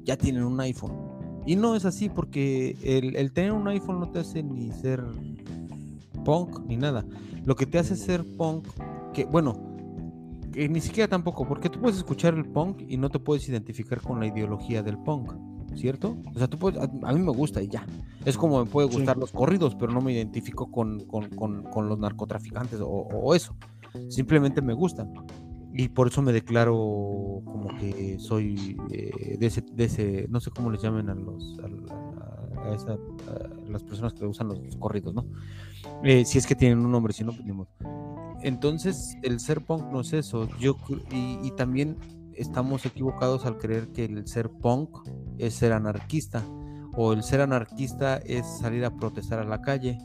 [0.04, 0.94] ya tienen un iPhone.
[1.46, 5.04] Y no es así porque el, tener un iPhone no te hace ni ser
[6.24, 7.06] punk ni nada.
[7.44, 8.68] Lo que te hace ser punk,
[9.14, 9.79] que bueno,
[10.60, 14.02] que ni siquiera tampoco, porque tú puedes escuchar el punk y no te puedes identificar
[14.02, 15.32] con la ideología del punk,
[15.76, 16.18] ¿cierto?
[16.36, 17.86] O sea, tú puedes, a, mí me gusta y ya.
[18.26, 23.34] Es como me puede gustar los corridos, pero no me identifico con, los narcotraficantes o,
[23.34, 23.56] eso.
[24.10, 25.14] Simplemente me gustan
[25.72, 26.74] y por eso me declaro
[27.46, 31.58] como que soy eh, de, ese, de, ese, no sé cómo les llamen a los
[31.60, 32.09] a,
[32.74, 32.98] esa,
[33.68, 35.26] las personas que usan los, corridos, ¿no?
[36.04, 37.54] Eh, si es que tienen un nombre, si no, pues ni.
[38.42, 40.48] Entonces, el ser punk no es eso.
[40.60, 40.78] Yo
[41.12, 41.98] y, también
[42.34, 44.90] estamos equivocados al creer que el ser punk
[45.38, 46.46] es ser anarquista
[46.96, 49.98] o el ser anarquista es salir a protestar a la calle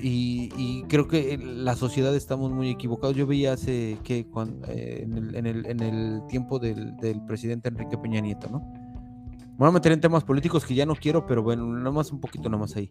[0.00, 3.16] y, creo que la sociedad estamos muy equivocados.
[3.16, 4.26] Yo veía hace que
[4.68, 6.94] eh, en, el, tiempo del,
[7.26, 8.83] presidente Enrique Peña Nieto, ¿no?
[9.54, 12.10] Me voy a meter en temas políticos que ya no quiero, pero bueno, nada más
[12.10, 12.88] un poquito nada más ahí.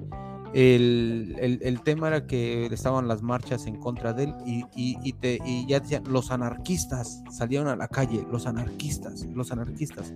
[0.54, 5.68] El, tema era que estaban las marchas en contra de él y, y, te, y
[5.68, 10.14] ya decían, los anarquistas salieron a la calle, los anarquistas, los anarquistas.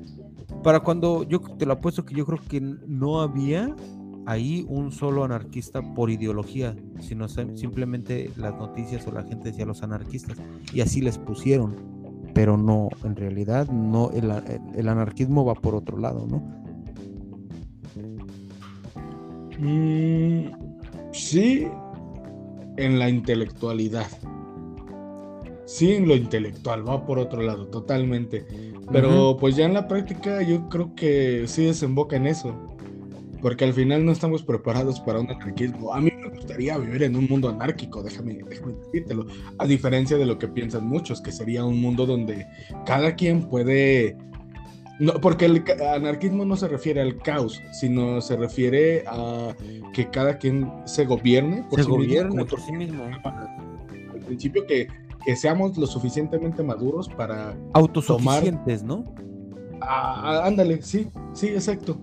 [0.64, 3.76] Para cuando yo te lo apuesto que yo creo que no había
[4.26, 9.84] ahí un solo anarquista por ideología, sino simplemente las noticias o la gente decía los
[9.84, 10.38] anarquistas
[10.74, 11.97] y así les pusieron,
[12.38, 16.38] pero no, en realidad no, el, anarquismo va por otro lado, ¿no?
[19.58, 20.52] Mm,
[21.12, 21.68] sí,
[22.78, 24.06] en la intelectualidad.
[25.66, 28.46] Sí, en lo intelectual, va por otro lado, totalmente.
[28.92, 32.77] Pero pues ya en la práctica yo creo que sí desemboca en eso
[33.42, 35.94] porque al final no estamos preparados para un anarquismo.
[35.94, 39.26] A mí me gustaría vivir en un mundo anárquico, déjame, déjame decírtelo,
[39.58, 42.46] a diferencia de lo que piensan muchos, que sería un mundo donde
[42.86, 44.18] cada quien puede...
[45.00, 49.56] No, porque el anarquismo no se refiere al caos, sino se refiere a
[49.94, 53.04] que cada quien se gobierne por, sí, mismo, por sí mismo.
[53.04, 54.88] Al principio que,
[55.24, 57.56] que seamos lo suficientemente maduros para...
[57.74, 59.06] Autosuficientes, ¿no?
[59.82, 62.00] Ah, ándale, sí, sí, exacto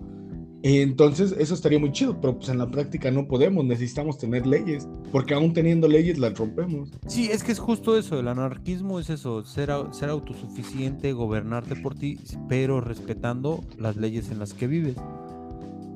[0.67, 4.89] entonces, eso estaría muy chido, pero pues en la práctica no podemos, necesitamos tener leyes,
[5.13, 6.89] porque aún teniendo leyes las rompemos.
[7.07, 11.95] Sí, es que es justo eso, el anarquismo es eso, ser, ser autosuficiente, gobernarte por
[11.95, 14.97] ti, pero respetando las leyes en las que vives.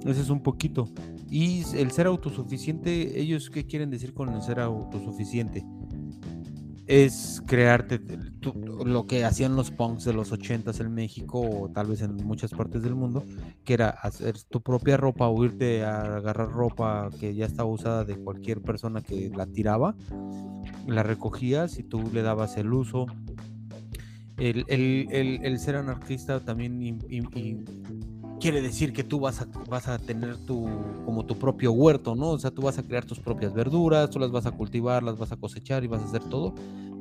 [0.04, 0.86] Ese es un poquito.
[1.30, 5.64] Y el ser autosuficiente, ellos qué quieren decir con el ser autosuficiente?
[6.88, 8.00] Es crearte
[8.84, 12.50] lo que hacían los punks de los ochentas en México o tal vez en muchas
[12.50, 13.22] partes del mundo,
[13.62, 18.06] que era hacer tu propia ropa o irte a agarrar ropa que ya estaba usada
[18.06, 19.96] de cualquier persona que la tiraba,
[20.86, 23.04] la recogías y tú le dabas el uso.
[24.38, 26.80] El, ser anarquista también
[28.38, 30.68] quiere decir que tú vas a, tener tu,
[31.04, 32.30] como tu propio huerto, ¿no?
[32.30, 35.18] O sea, tú vas a crear tus propias verduras, tú las vas a cultivar, las
[35.18, 36.54] vas a cosechar y vas a hacer todo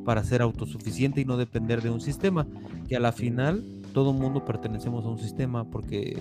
[0.05, 2.47] para ser autosuficiente y no depender de un sistema,
[2.87, 6.17] que a la final todo mundo pertenecemos a un sistema porque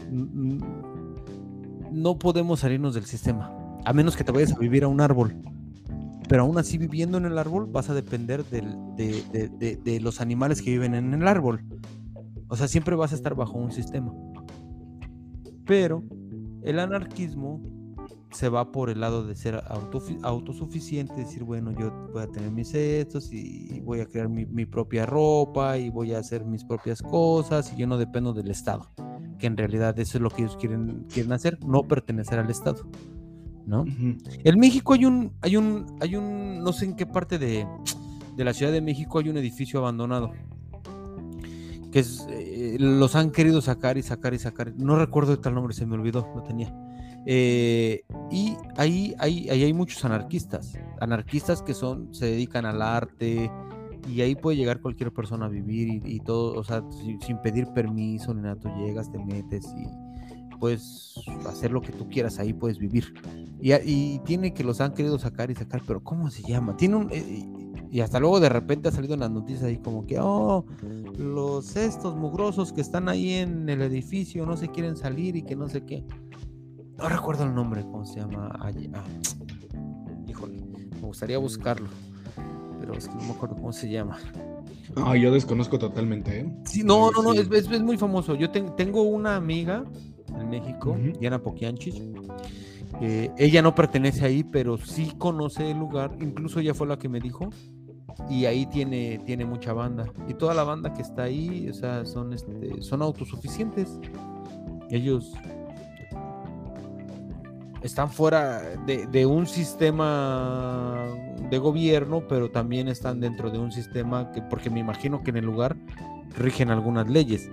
[1.92, 3.52] no podemos salirnos del sistema,
[3.84, 5.36] a menos que te vayas a vivir a un árbol.
[6.28, 10.70] Pero aún así viviendo en el árbol vas a depender de, de los animales que
[10.70, 11.62] viven en el árbol.
[12.48, 14.12] O sea, siempre vas a estar bajo un sistema.
[15.66, 16.02] Pero
[16.62, 17.60] el anarquismo
[18.30, 19.62] se va por el lado de ser
[20.22, 25.06] autosuficiente, decir, bueno, yo voy a tener mis estos y voy a crear mi, propia
[25.06, 28.90] ropa y voy a hacer mis propias cosas y yo no dependo del Estado,
[29.38, 32.88] que en realidad eso es lo que ellos quieren, quieren hacer, no pertenecer al Estado.
[33.64, 33.84] ¿No?
[33.84, 37.66] En México hay un, hay un, hay un, no sé en qué parte de,
[38.36, 40.30] de la Ciudad de México hay un edificio abandonado
[42.00, 44.72] eh, los han querido sacar y sacar y sacar.
[44.76, 46.74] No recuerdo de tal nombre, se me olvidó, lo tenía.
[47.26, 53.50] Eh, y ahí, ahí, ahí, hay muchos anarquistas, anarquistas que son, se dedican al arte
[54.08, 56.84] y ahí puede llegar cualquier persona a vivir y, todo, o sea,
[57.24, 61.14] sin, pedir permiso ni nada, tú llegas, te metes y puedes
[61.48, 63.12] hacer lo que tú quieras, ahí puedes vivir.
[63.60, 66.76] Y, y tiene que los han querido sacar y sacar, pero ¿cómo se llama?
[66.76, 67.08] Tiene un...
[67.10, 67.65] Eh,
[67.96, 70.66] y hasta luego de repente ha salido en las noticias ahí como que, oh,
[71.16, 75.56] los estos mugrosos que están ahí en el edificio no se quieren salir y que
[75.56, 76.04] no sé qué.
[76.98, 78.50] No recuerdo el nombre, ¿cómo se llama?
[78.60, 78.70] Ah,
[80.28, 80.60] híjole,
[81.00, 81.88] me gustaría buscarlo,
[82.78, 84.18] pero es que no me acuerdo cómo se llama.
[84.94, 86.52] No, yo desconozco totalmente, ¿eh?
[86.66, 88.34] Sí, no, no, no, es, es, muy famoso.
[88.34, 89.86] Yo tengo una amiga
[90.38, 92.02] en México, Diana Poquianchis.
[93.00, 96.14] ella no pertenece ahí, pero sí conoce el lugar.
[96.20, 97.48] Incluso ella fue la que me dijo.
[98.28, 100.06] Y ahí tiene, tiene mucha banda.
[100.28, 103.98] Y toda la banda que está ahí, o sea, son, este, son autosuficientes.
[104.90, 105.32] Ellos
[107.82, 111.06] están fuera de, un sistema
[111.50, 115.36] de gobierno, pero también están dentro de un sistema que, porque me imagino que en
[115.38, 115.76] el lugar
[116.36, 117.50] rigen algunas leyes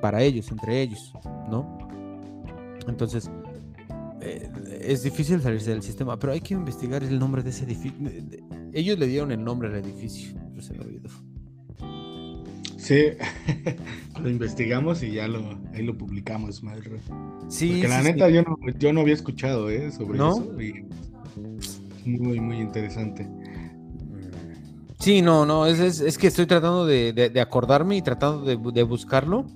[0.00, 1.12] para ellos, entre ellos,
[1.50, 1.78] ¿no?
[2.86, 3.30] Entonces,
[4.22, 7.92] eh, es difícil salirse del sistema, pero hay que investigar el nombre de ese edificio.
[8.72, 11.10] Ellos le dieron el nombre al edificio, pero se me olvidó.
[12.76, 13.04] Sí,
[14.20, 16.98] lo investigamos y ya lo, ahí lo publicamos, madre.
[17.48, 17.72] Sí.
[17.72, 19.92] Porque la neta Yo, no, yo no había escuchado ¿eh?
[19.92, 20.84] sobre eso y
[22.04, 23.28] muy, muy interesante.
[24.98, 29.46] Sí, no, no, es, es, que estoy tratando de, acordarme y tratando de, buscarlo,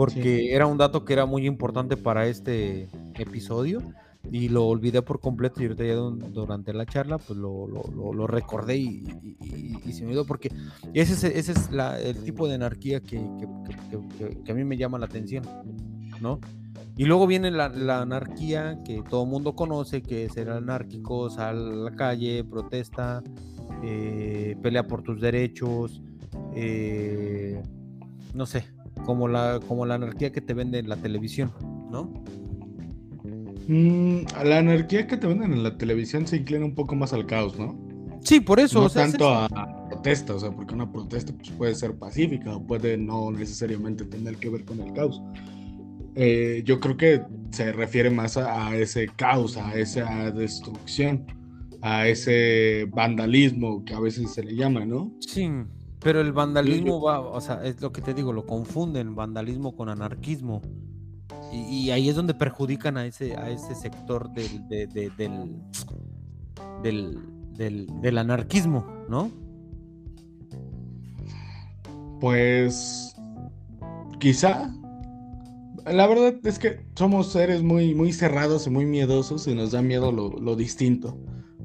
[0.00, 3.82] porque era un dato que era muy importante para este episodio
[4.32, 8.78] y lo olvidé por completo y ahorita ya durante la charla pues lo, lo, recordé
[8.78, 9.04] y,
[9.92, 10.50] se me olvidó porque
[10.94, 11.68] ese es, ese es
[12.02, 13.20] el tipo de anarquía que,
[14.42, 15.44] que, a mí me llama la atención,
[16.22, 16.40] ¿no?
[16.96, 17.66] Y luego viene la,
[18.00, 23.22] anarquía que todo el mundo conoce, que es el anárquico, sale a la calle, protesta,
[23.82, 26.00] eh, pelea por tus derechos,
[26.54, 27.60] eh,
[28.32, 28.64] no sé,
[29.04, 31.52] como la, como la anarquía que te vende en la televisión,
[31.90, 32.12] ¿no?
[33.68, 37.26] Mm, la anarquía que te venden en la televisión se inclina un poco más al
[37.26, 37.78] caos, ¿no?
[38.22, 38.82] Sí, por eso.
[38.82, 39.48] No tanto a
[39.88, 44.36] protesta, o sea, porque una protesta pues, puede ser pacífica o puede no necesariamente tener
[44.36, 45.22] que ver con el caos.
[46.14, 51.26] Eh, yo creo que se refiere más a, ese caos, a esa destrucción,
[51.82, 55.12] a ese vandalismo que a veces se le llama, ¿no?
[55.20, 55.48] Sí,
[56.00, 59.88] pero el vandalismo va, o sea, es lo que te digo, lo confunden vandalismo con
[59.90, 60.62] anarquismo.
[61.52, 64.66] Y, ahí es donde perjudican a ese, a ese sector del,
[66.82, 69.30] del, del, anarquismo, ¿no?
[72.20, 73.16] Pues
[74.20, 74.72] quizá.
[75.86, 79.82] La verdad es que somos seres muy, muy cerrados y muy miedosos y nos da
[79.82, 81.18] miedo lo, lo distinto.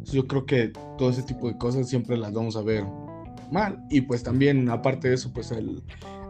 [0.03, 2.85] Yo creo que todo ese tipo de cosas siempre las vamos a ver
[3.51, 3.83] mal.
[3.89, 5.83] Y pues también, aparte de eso, pues el,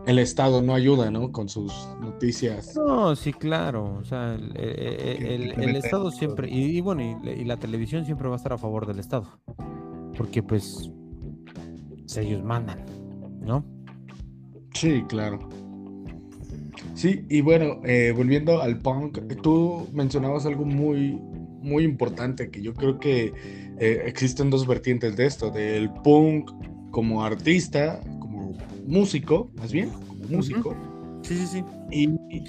[0.05, 1.31] el Estado no ayuda, ¿no?
[1.31, 2.75] Con sus noticias.
[2.75, 3.97] No, sí, claro.
[3.99, 8.57] O sea, el, Estado siempre, y, bueno, y, la televisión siempre va a estar a
[8.57, 9.27] favor del Estado.
[10.15, 10.91] Porque pues
[12.15, 12.85] ellos mandan,
[13.41, 13.65] ¿no?
[14.73, 15.39] Sí, claro.
[16.93, 21.19] Sí, y bueno, eh, volviendo al punk, tú mencionabas algo muy,
[21.61, 23.33] muy importante, que yo creo que
[23.79, 26.51] eh, existen dos vertientes de esto, del punk
[26.95, 27.99] como artista,
[28.87, 30.73] músico, más bien, como músico.
[31.23, 31.63] Sí, sí, sí.
[31.91, 32.43] Y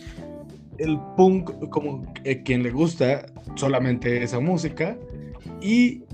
[0.78, 2.04] el punk, como
[2.44, 4.96] quien le gusta solamente esa música.
[5.60, 6.04] Y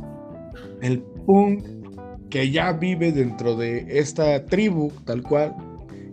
[0.80, 1.62] el punk
[2.30, 5.54] que ya vive dentro de esta tribu, tal cual.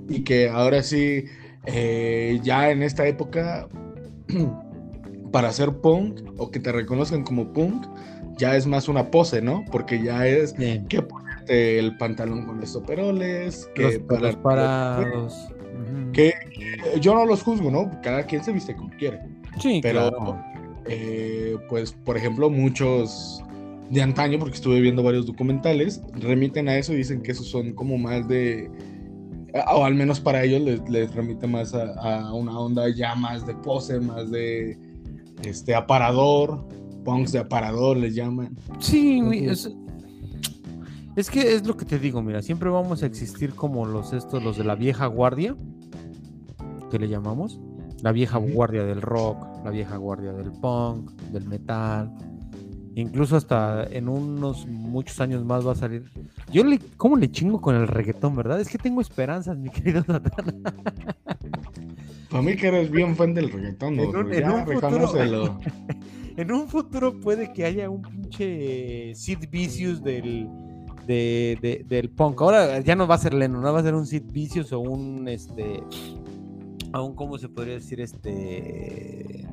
[0.09, 1.23] Y que ahora sí,
[1.67, 3.69] eh, ya en esta época,
[5.31, 7.85] para ser punk o que te reconozcan como punk,
[8.37, 9.63] ya es más una pose, ¿no?
[9.71, 10.53] Porque ya es
[10.89, 11.01] que
[11.49, 15.49] el pantalón con los operoles, que los, parados.
[16.13, 16.33] Que,
[17.01, 17.89] yo no los juzgo, ¿no?
[18.01, 19.19] Cada quien se viste como quiere.
[19.59, 20.37] Sí, pero
[20.85, 23.43] eh, pues, por ejemplo, muchos
[23.89, 27.73] de antaño, porque estuve viendo varios documentales, remiten a eso y dicen que esos son
[27.73, 28.69] como más de,
[29.71, 33.99] o al menos para ellos les, remite más a, una onda ya más de pose,
[33.99, 34.77] más de
[35.43, 36.67] este aparador,
[37.03, 38.55] punks de aparador les llaman.
[38.79, 39.21] Sí,
[41.19, 44.41] es que es lo que te digo, mira, siempre vamos a existir como los estos,
[44.41, 45.53] los de la vieja guardia,
[46.89, 47.59] que le llamamos,
[48.01, 52.09] la vieja guardia del rock, la vieja guardia del punk, del metal,
[52.95, 56.09] incluso hasta en unos muchos años más va a salir.
[56.53, 58.61] Yo le, ¿cómo le chingo con el reggaetón, verdad?
[58.61, 60.63] Es que tengo esperanzas, mi querido Natán.
[62.29, 64.03] Para mí que eres bien fan del reggaetón, ¿no?
[64.03, 65.59] En un, futuro,
[66.37, 70.47] en un futuro puede que haya un pinche Sid Vicious del
[71.09, 72.41] de, del punk.
[72.41, 74.79] Ahora ya no va a ser Lennon, no va a ser un Sid Vicious o
[74.79, 75.83] un este.
[76.91, 77.99] Aún, ¿cómo se podría decir?
[77.99, 79.47] Este.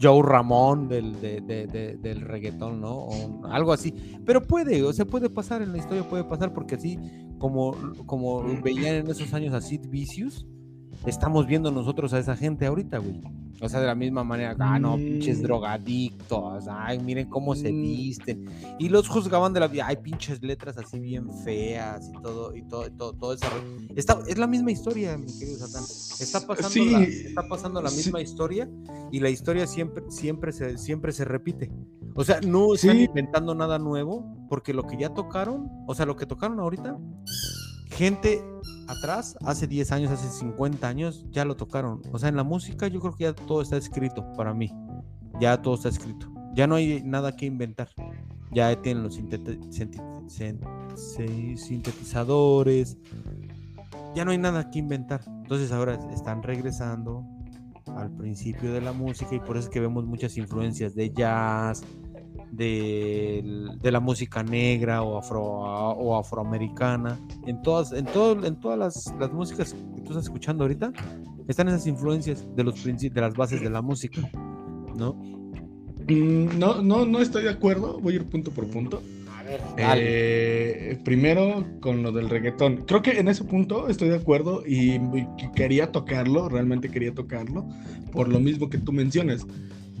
[0.00, 2.94] Joe Ramón del, del reggaetón, ¿no?
[2.94, 3.92] O algo así.
[4.24, 6.96] Pero puede, o sea, puede pasar en la historia, puede pasar, porque así
[7.38, 7.74] como,
[8.06, 10.46] como veían en esos años a Sid Vicious,
[11.06, 13.20] estamos viendo nosotros a esa gente ahorita, güey.
[13.62, 18.46] O sea, de la misma manera, ah, no, pinches drogadictos, ay, miren cómo se visten.
[18.78, 22.62] Y los juzgaban de la vida, ay, pinches letras así bien feas y todo, y
[22.62, 23.46] todo, todo, todo eso.
[23.94, 25.84] Está, es la misma historia, mi querido Satán.
[25.84, 28.66] Está pasando, la, está pasando la misma historia
[29.12, 31.70] y la historia siempre, siempre, se, siempre se repite.
[32.14, 36.16] O sea, no están inventando nada nuevo, porque lo que ya tocaron, o sea, lo
[36.16, 36.98] que tocaron ahorita,
[37.90, 38.42] gente
[38.88, 42.02] atrás, hace 10 años, hace 50 años, ya lo tocaron.
[42.12, 44.72] O sea, en la música yo creo que ya todo está escrito para mí.
[45.40, 46.32] Ya todo está escrito.
[46.54, 47.88] Ya no hay nada que inventar.
[48.52, 49.14] Ya tienen los
[51.56, 52.98] sintetizadores.
[54.14, 55.22] Ya no hay nada que inventar.
[55.26, 57.24] Entonces ahora están regresando
[57.96, 61.82] al principio de la música y por eso es que vemos muchas influencias de jazz,
[62.50, 63.42] de,
[63.82, 67.18] la música negra o, afro, o afroamericana.
[67.46, 70.92] En todas, en todo, en todas las, las, músicas que tú estás escuchando ahorita,
[71.48, 74.20] están esas influencias de los de las bases de la música,
[74.96, 75.14] ¿no?
[76.08, 77.98] Mm, no, no, no estoy de acuerdo.
[78.00, 79.02] Voy a ir punto por punto.
[79.76, 82.84] Eh, primero con lo del reggaetón.
[82.86, 85.00] Creo que en ese punto estoy de acuerdo y
[85.54, 87.66] quería tocarlo, realmente quería tocarlo,
[88.12, 89.46] por lo mismo que tú mencionas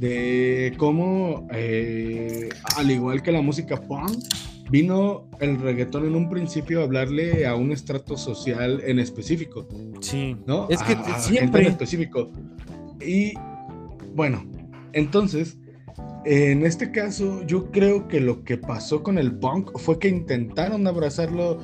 [0.00, 4.24] de cómo, eh, al igual que la música punk,
[4.70, 9.68] vino el reggaetón en un principio a hablarle a un estrato social en específico.
[10.00, 10.36] Sí.
[10.46, 10.68] ¿No?
[10.70, 11.62] Es que siempre.
[11.62, 12.30] en específico.
[13.04, 13.34] Y
[14.14, 14.42] bueno,
[14.94, 15.58] entonces,
[16.24, 20.86] en este caso, yo creo que lo que pasó con el punk fue que intentaron
[20.86, 21.58] abrazarlo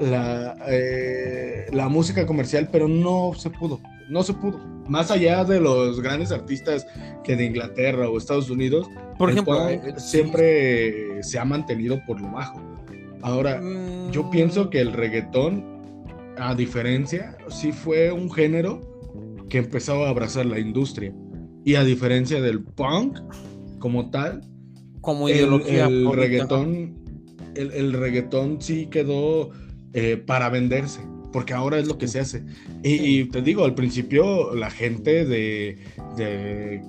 [0.00, 4.58] la, eh, la música comercial, pero no se pudo no se pudo.
[4.88, 6.86] Más allá de los grandes artistas
[7.24, 8.88] que de Inglaterra o Estados Unidos,
[9.18, 12.60] por ejemplo, eh, siempre se ha mantenido por lo bajo.
[13.22, 13.60] Ahora,
[14.10, 14.30] yo mm.
[14.30, 15.64] pienso que el reggaetón,
[16.38, 18.80] a diferencia, sí fue un género
[19.50, 21.12] que empezó a abrazar la industria.
[21.64, 23.18] Y a diferencia del punk
[23.78, 24.40] como tal,
[25.00, 26.96] como ideología el, reggaetón,
[27.54, 29.50] el, reggaetón sí quedó
[29.92, 31.00] eh, para venderse
[31.32, 32.44] porque ahora es lo que se hace.
[32.82, 35.78] Y, te digo, al principio la gente de,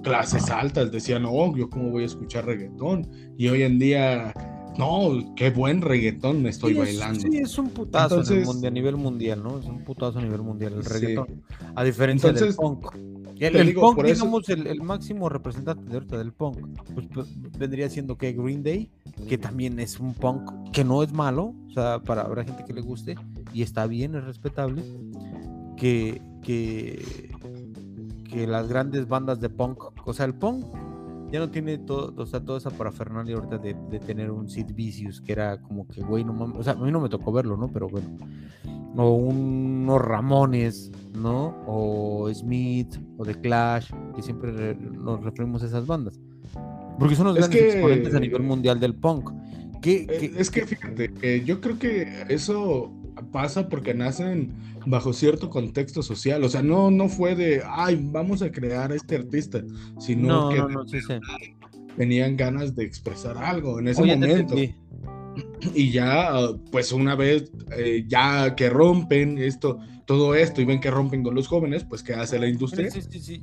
[0.03, 3.07] clases altas decía, no, yo cómo voy a escuchar reggaetón.
[3.37, 4.33] Y hoy en día,
[4.77, 7.19] no, qué buen reggaetón me estoy bailando.
[7.19, 9.59] Sí, es un putazo a nivel mundial, ¿no?
[9.59, 11.43] Es un putazo a nivel mundial el reggaetón.
[11.75, 12.93] A diferencia del punk.
[13.39, 16.57] El, punk, digamos, el, máximo representante de ahorita del punk,
[16.93, 17.27] pues, pues,
[17.57, 18.91] vendría siendo que Green Day,
[19.29, 22.73] que también es un punk que no es malo, o sea, para habrá gente que
[22.73, 23.15] le guste,
[23.53, 24.83] y está bien, es respetable,
[25.77, 27.31] que, que,
[28.29, 30.65] que las grandes bandas de punk, o sea, el punk
[31.31, 34.73] ya no tiene todo, o sea, toda esa parafernalia ahorita de, de, tener un Sid
[34.73, 37.31] Vicious que era como que, güey, no mames, o sea, a mí no me tocó
[37.31, 37.67] verlo, ¿no?
[37.67, 38.07] Pero bueno,
[38.95, 41.55] o unos Ramones, ¿no?
[41.67, 46.19] O Smith, o The Clash, que siempre nos referimos a esas bandas.
[46.97, 49.31] Porque son los grandes exponentes a nivel mundial del punk.
[49.85, 52.91] Eh, es que fíjate, yo creo que eso
[53.31, 54.51] pasa porque nacen
[54.89, 56.43] bajo cierto contexto social.
[56.43, 59.61] O sea, no, no fue de, ay, vamos a crear a este artista,
[59.99, 61.19] sino que
[61.95, 64.55] tenían ganas de expresar algo en ese momento.
[65.73, 66.31] Y ya,
[66.71, 71.35] pues una vez, eh, ya que rompen esto, todo esto y ven que rompen con
[71.35, 72.89] los jóvenes, pues ¿qué hace la industria?
[72.89, 73.41] Sí, sí, sí.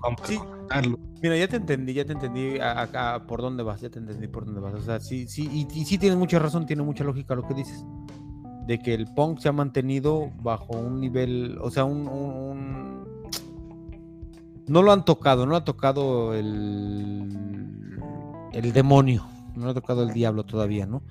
[1.22, 4.44] Mira, ya te entendí, ya te entendí acá por dónde vas, ya te entendí por
[4.44, 4.74] dónde vas.
[4.74, 7.54] O sea, sí, sí, y, y sí tienes mucha razón, tiene mucha lógica lo que
[7.54, 7.84] dices
[8.66, 13.04] de que el punk se ha mantenido bajo un nivel, o sea, un,
[14.66, 17.28] no lo han tocado, no ha tocado el,
[18.52, 21.02] el demonio, no ha tocado el diablo todavía, ¿no?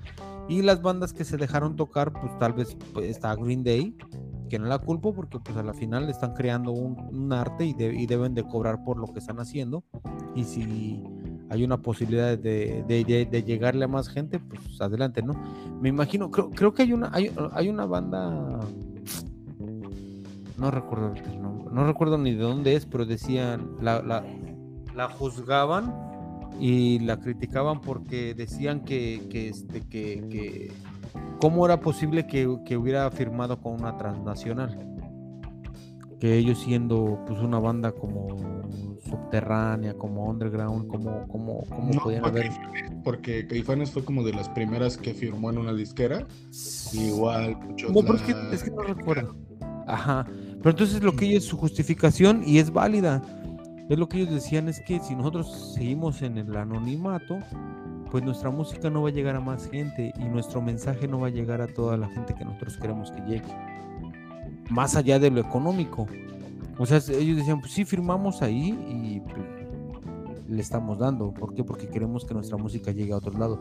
[0.48, 3.96] Y las bandas que se dejaron tocar, pues tal vez pues, está Green Day,
[4.48, 8.06] que no la culpo porque pues a la final están creando un, arte y, y,
[8.06, 9.82] deben de cobrar por lo que están haciendo.
[10.36, 11.02] Y si
[11.50, 15.34] hay una posibilidad de, llegarle a más gente, pues adelante, ¿no?
[15.80, 18.60] Me imagino, creo, creo que hay una, hay, una banda,
[20.58, 21.14] no recuerdo
[21.72, 25.94] no recuerdo ni de dónde es, pero decían, la, la, juzgaban
[26.58, 30.72] y la criticaban porque decían que, que, este, que, que
[31.38, 34.96] cómo era posible que, que hubiera firmado con una transnacional
[36.18, 38.28] que ellos siendo pues una banda como
[39.08, 42.50] subterránea, como underground, como, como, como podían haber.
[43.04, 46.26] Porque Caifanes fue como de las primeras que firmó en una disquera.
[46.92, 47.58] Igual,
[47.92, 49.36] No, pero es que, es que no recuerdo.
[49.86, 50.26] Ajá.
[50.26, 53.22] Pero entonces lo que ellos, su justificación, y es válida,
[53.88, 57.38] es lo que ellos decían, es que si nosotros seguimos en el anonimato,
[58.10, 61.28] pues nuestra música no va a llegar a más gente y nuestro mensaje no va
[61.28, 63.54] a llegar a toda la gente que nosotros queremos que llegue
[64.70, 66.06] más allá de lo económico.
[66.78, 69.46] O sea, ellos decían, pues sí, firmamos ahí y pues,
[70.48, 71.32] le estamos dando.
[71.32, 71.64] ¿Por qué?
[71.64, 73.58] Porque queremos que nuestra música llegue a otro lado.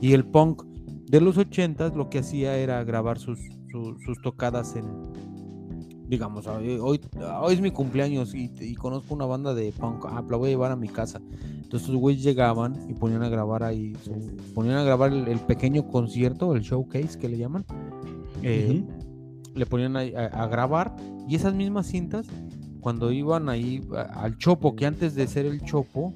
[0.00, 0.64] Y el punk
[1.06, 3.38] de los ochentas lo que hacía era grabar sus,
[3.70, 4.84] sus, tocadas en,
[6.08, 10.48] digamos, hoy, hoy es mi cumpleaños y, conozco una banda de punk, ah, la voy
[10.48, 11.20] a llevar a mi casa.
[11.62, 13.96] Entonces los güeyes llegaban y ponían a grabar ahí,
[14.54, 17.64] ponían a grabar el, pequeño concierto, el showcase que le llaman.
[18.42, 18.84] Eh,
[19.54, 20.94] le ponían a, grabar
[21.28, 22.26] y esas mismas cintas,
[22.84, 23.82] cuando iban ahí
[24.12, 26.12] al Chopo, que antes de ser el Chopo,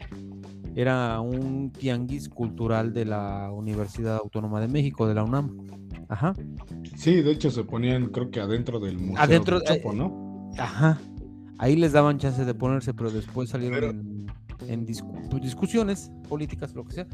[0.77, 5.57] era un tianguis cultural de la Universidad Autónoma de México, de la UNAM.
[6.11, 6.35] Ajá.
[6.95, 10.53] Sí, de hecho se ponían, creo que adentro del museo adentro, del Chopo, ¿no?
[10.59, 11.01] Ajá.
[11.57, 14.27] Ahí les daban chance de ponerse, pero después salieron
[14.67, 14.87] en,
[15.31, 17.07] pues, discusiones políticas, lo que sea,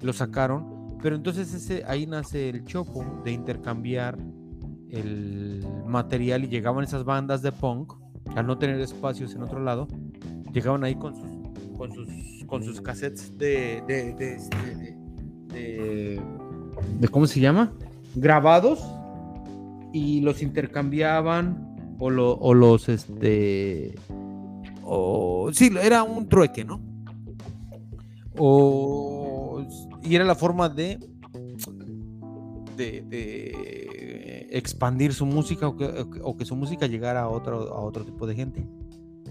[0.00, 0.96] lo sacaron.
[1.02, 4.16] Pero entonces ese, ahí nace el chopo de intercambiar
[4.88, 7.92] el material y llegaban esas bandas de punk,
[8.34, 9.88] al no tener espacios en otro lado,
[10.52, 12.08] llegaban ahí con sus, con sus,
[12.46, 16.20] con sus cassettes de, de, de, este,
[16.98, 17.72] de, ¿cómo se llama?
[18.14, 18.84] Grabados
[19.92, 23.94] y los intercambiaban o, lo, o los, este,
[24.82, 26.80] o, sí, era un trueque, ¿no?
[28.38, 29.64] O,
[30.02, 30.98] y era la forma de
[32.76, 33.91] de,
[34.56, 38.66] expandir su música o que, su música llegara a otro, a otro tipo de gente.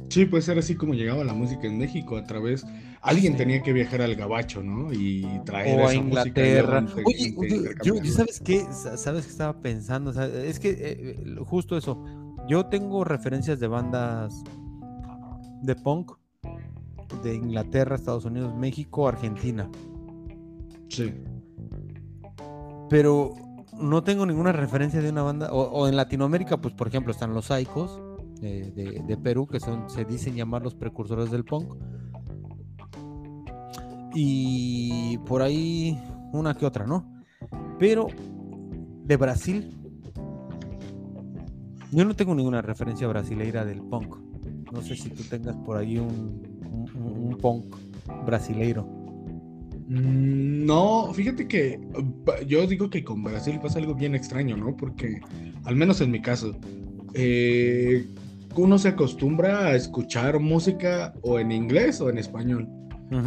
[0.09, 2.65] Sí, puede ser así como llegaba la música en México a través.
[3.01, 4.91] Alguien tenía que viajar al gabacho, ¿no?
[4.91, 6.85] Y traer o a Inglaterra.
[7.05, 7.33] Oye,
[7.83, 8.65] yo, ¿sabes qué?
[8.71, 10.11] ¿Sabes qué estaba pensando?
[10.11, 12.03] es que eh, justo eso.
[12.49, 14.43] Yo tengo referencias de bandas
[15.61, 16.11] de punk
[17.23, 19.69] de Inglaterra, Estados Unidos, México, Argentina.
[20.89, 21.13] Sí
[22.91, 23.33] pero
[23.81, 27.45] no tengo ninguna referencia de una banda, o, en Latinoamérica, pues por ejemplo están los
[27.45, 28.01] Saicos
[28.39, 31.75] de, Perú, que son, se dicen llamar los precursores del punk.
[34.13, 35.97] Y por ahí
[36.33, 37.23] una que otra, ¿no?
[37.79, 38.07] Pero
[39.03, 39.77] de Brasil,
[41.91, 44.17] yo no tengo ninguna referencia brasileira del punk.
[44.71, 47.75] No sé si tú tengas por ahí un punk
[48.25, 49.00] brasileiro.
[49.91, 51.77] Mm, no, fíjate que
[52.47, 54.77] yo digo que con Brasil pasa algo bien extraño, ¿no?
[54.77, 55.19] Porque,
[55.65, 56.55] al menos en mi caso,
[57.13, 58.07] eh,
[58.55, 62.69] uno se acostumbra a escuchar música o en inglés o en español.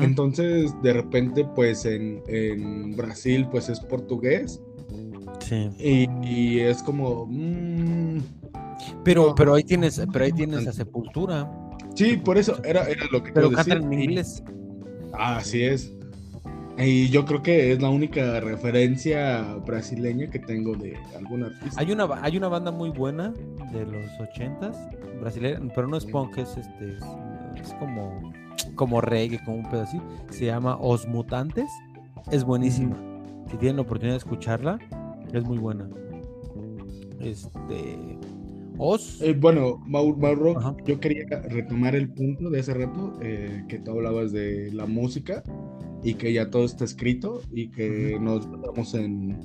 [0.00, 4.58] Entonces, de repente, pues en, Brasil, pues es portugués.
[5.40, 5.68] Sí.
[5.78, 7.26] Y, es como.
[7.28, 8.20] Mm,
[9.04, 11.52] pero, pero ahí tienes, pero ahí tienes la sepultura.
[11.94, 14.42] Sí, por eso era, era lo que Pero cantan en inglés.
[15.12, 15.93] Ah, así es.
[16.76, 21.80] Y yo creo que es la única referencia brasileña que tengo de algún artista.
[21.80, 23.32] Hay una, hay una banda muy buena
[23.72, 24.76] de los ochentas,
[25.20, 26.96] brasileña, pero no es punk, es este,
[27.60, 28.32] es, como,
[28.74, 30.04] como reggae, como un pedacito.
[30.30, 31.70] Se llama Os Mutantes.
[32.32, 32.96] Es buenísima.
[33.50, 34.78] Si tienen la oportunidad de escucharla,
[35.32, 35.88] es muy buena.
[37.20, 38.18] Este.
[38.78, 39.22] Os.
[39.22, 44.32] Eh, bueno, Mauro, yo quería retomar el punto de ese rato eh, que tú hablabas
[44.32, 45.44] de la música
[46.04, 49.38] y que ya todo está escrito y que nos basamos en,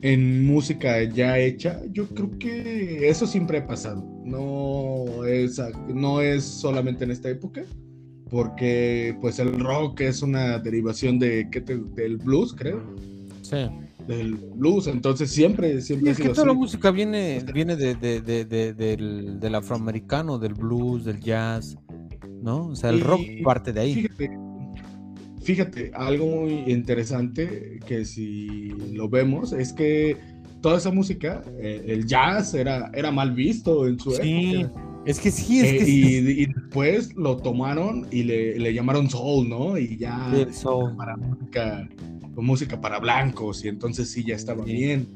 [0.00, 4.02] en música ya hecha, yo creo que eso siempre ha pasado.
[4.24, 7.62] No es, no es solamente en esta época,
[8.30, 12.82] porque pues el rock es una derivación de, ¿qué del blues, creo.
[13.42, 13.68] Sí.
[14.08, 18.44] Del blues, entonces siempre, siempre es que toda la música viene, viene de, de, de,
[18.72, 21.76] del, del, afroamericano, del blues, del jazz,
[22.40, 22.68] ¿no?
[22.68, 23.94] O sea, el rock parte de ahí.
[23.94, 24.45] Fíjate,
[25.46, 30.16] fíjate, algo muy interesante que si lo vemos es que
[30.60, 34.66] toda esa música, eh, el jazz era, era mal visto en su sí,
[35.04, 39.78] Es que sí, es eh, que y, después lo tomaron y le, llamaron soul, ¿no?
[39.78, 40.32] Y ya
[40.98, 41.88] para música,
[42.34, 45.06] música para blancos, y entonces sí ya estaba bien.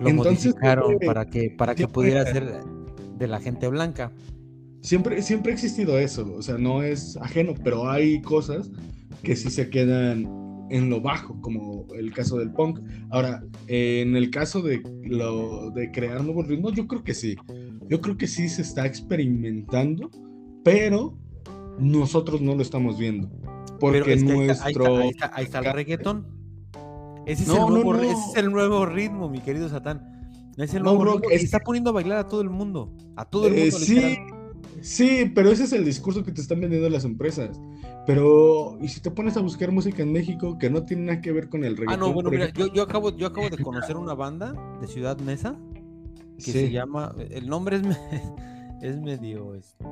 [0.00, 2.62] Lo entonces, modificaron para que, para que pudiera ser
[3.18, 4.12] de la gente blanca.
[4.80, 8.70] Siempre, siempre ha existido eso, o sea, no es ajeno, pero hay cosas
[9.22, 10.28] que sí se quedan
[10.70, 12.80] en lo bajo, como el caso del punk.
[13.10, 17.36] Ahora, en el caso de lo de crear nuevos ritmos, yo creo que sí.
[17.88, 20.10] Yo creo que sí se está experimentando,
[20.64, 21.18] pero
[21.78, 23.30] nosotros no lo estamos viendo.
[23.78, 24.96] Porque nuestro.
[24.96, 26.26] Ahí está, el reggaetón.
[27.26, 30.02] Ese es, el nuevo, ese es el nuevo ritmo, mi querido Satán.
[30.56, 31.30] Es el nuevo ritmo.
[31.30, 32.94] está poniendo a bailar a todo el mundo.
[33.16, 33.78] A todo el eh, mundo.
[33.78, 34.16] sí,
[34.84, 37.60] sí, pero ese es el discurso que te están vendiendo las empresas.
[38.06, 41.32] Pero, ¿y si te pones a buscar música en México que no tiene nada que
[41.32, 41.94] ver con el reggaetón?
[41.94, 45.58] Ah, no, bueno, mira, yo, acabo, yo acabo de conocer una banda de Ciudad Mesa
[46.36, 47.82] que se llama, el nombre es,
[48.82, 49.84] es medio, este,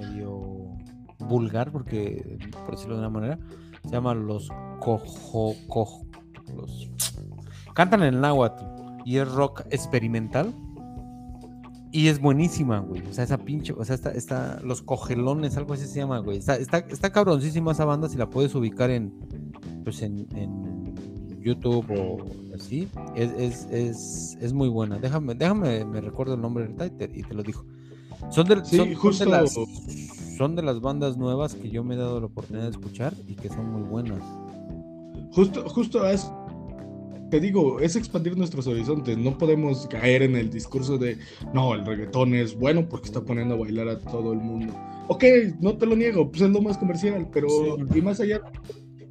[0.00, 0.76] medio
[1.18, 3.38] vulgar, porque, por decirlo de una manera,
[3.84, 4.48] se llama Los
[4.80, 6.06] Cojo, cojo
[6.54, 6.90] los...
[7.74, 8.64] Cantan en náhuatl
[9.04, 10.54] y es rock experimental.
[11.96, 13.00] Y es buenísima, güey.
[13.08, 16.36] O sea, esa pinche, o sea, está, está, los cogelones, algo así se llama, güey.
[16.36, 19.14] Está, está, está cabroncísima esa banda si la puedes ubicar en,
[19.82, 22.18] pues en, en YouTube o
[22.54, 22.86] así.
[23.14, 24.98] Es, es, es, es, muy buena.
[24.98, 27.64] Déjame, déjame, me recuerdo el nombre y te, y te lo dijo.
[28.28, 29.24] Son de, sí, son, justo...
[29.24, 29.58] son de las
[30.36, 33.36] son de las bandas nuevas que yo me he dado la oportunidad de escuchar y
[33.36, 34.22] que son muy buenas.
[35.32, 36.30] Justo, justo es,
[37.30, 39.16] te digo, es expandir nuestros horizontes.
[39.18, 41.18] No podemos caer en el discurso de,
[41.52, 44.74] no, el reggaetón es bueno porque está poniendo a bailar a todo el mundo.
[45.08, 45.24] Ok,
[45.60, 47.98] no te lo niego, pues es lo más comercial, pero sí.
[47.98, 48.40] y más allá,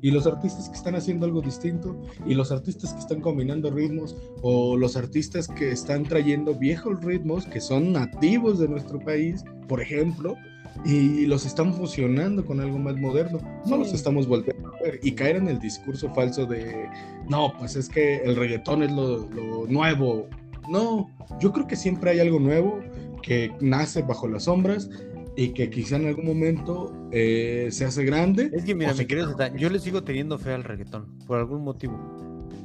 [0.02, 4.16] y los artistas que están haciendo algo distinto, y los artistas que están combinando ritmos,
[4.42, 9.82] o los artistas que están trayendo viejos ritmos que son nativos de nuestro país, por
[9.82, 10.36] ejemplo,
[10.84, 13.40] y los están fusionando con algo más moderno.
[13.66, 13.78] No sí.
[13.80, 16.90] los estamos volviendo a ver y caer en el discurso falso de,
[17.30, 20.28] no, pues es que el reggaetón es lo, lo nuevo.
[20.70, 21.10] No,
[21.40, 22.80] yo creo que siempre hay algo nuevo
[23.22, 24.90] que nace bajo las sombras
[25.36, 28.50] y que quizá en algún momento eh, se hace grande.
[28.54, 31.64] Es que mira, mi querido Zeta, yo le sigo teniendo fe al reggaetón, por algún
[31.64, 31.98] motivo.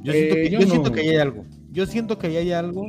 [0.03, 0.71] Yo siento, eh, que, yo yo no.
[0.71, 1.45] siento que ahí hay algo.
[1.71, 2.85] Yo siento que ahí hay algo.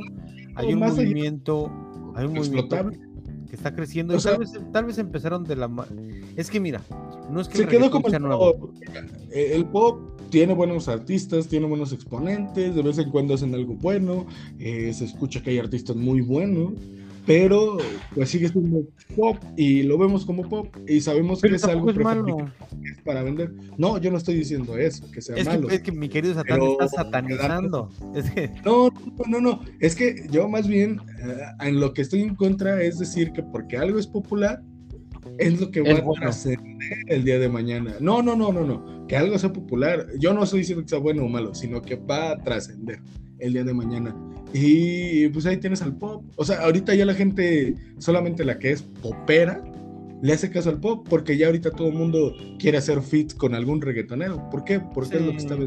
[0.55, 1.71] Hay un movimiento.
[2.15, 2.97] Hay un explotable.
[2.97, 3.12] movimiento
[3.53, 4.15] que está creciendo.
[4.15, 5.69] O sea, tal, vez, tal vez empezaron de la.
[6.35, 6.81] Es que mira,
[7.29, 8.71] no es que se quedó como el pop.
[9.31, 14.25] El pop tiene buenos artistas, tiene buenos exponentes, de vez en cuando hacen algo bueno,
[14.57, 16.73] eh, se escucha que hay artistas muy buenos,
[17.25, 17.77] pero
[18.13, 18.83] pues sigue siendo
[19.15, 22.37] pop y lo vemos como pop y sabemos pero que es algo es malo.
[23.05, 23.53] para vender.
[23.77, 25.67] No, yo no estoy diciendo eso, que sea es malo.
[25.67, 26.71] Que, es que mi querido Satán pero...
[26.73, 27.89] está satanizando.
[28.15, 28.51] Es que...
[28.65, 32.35] No, no, no, no, es que yo más bien uh, en lo que estoy en
[32.35, 34.61] contra es decir que porque algo es popular
[35.37, 37.95] es lo que va a trascender el día de mañana.
[37.99, 39.07] No, no, no, no, no.
[39.07, 40.07] Que algo sea popular.
[40.19, 42.99] Yo no estoy diciendo que sea bueno o malo, sino que va a trascender
[43.39, 44.15] el día de mañana.
[44.53, 46.23] Y pues ahí tienes al pop.
[46.35, 49.63] O sea, ahorita ya la gente, solamente la que es popera,
[50.21, 53.55] le hace caso al pop, porque ya ahorita todo el mundo quiere hacer fit con
[53.55, 54.49] algún reggaetonero.
[54.49, 54.79] ¿Por qué?
[54.79, 55.17] Porque sí.
[55.17, 55.57] es lo que está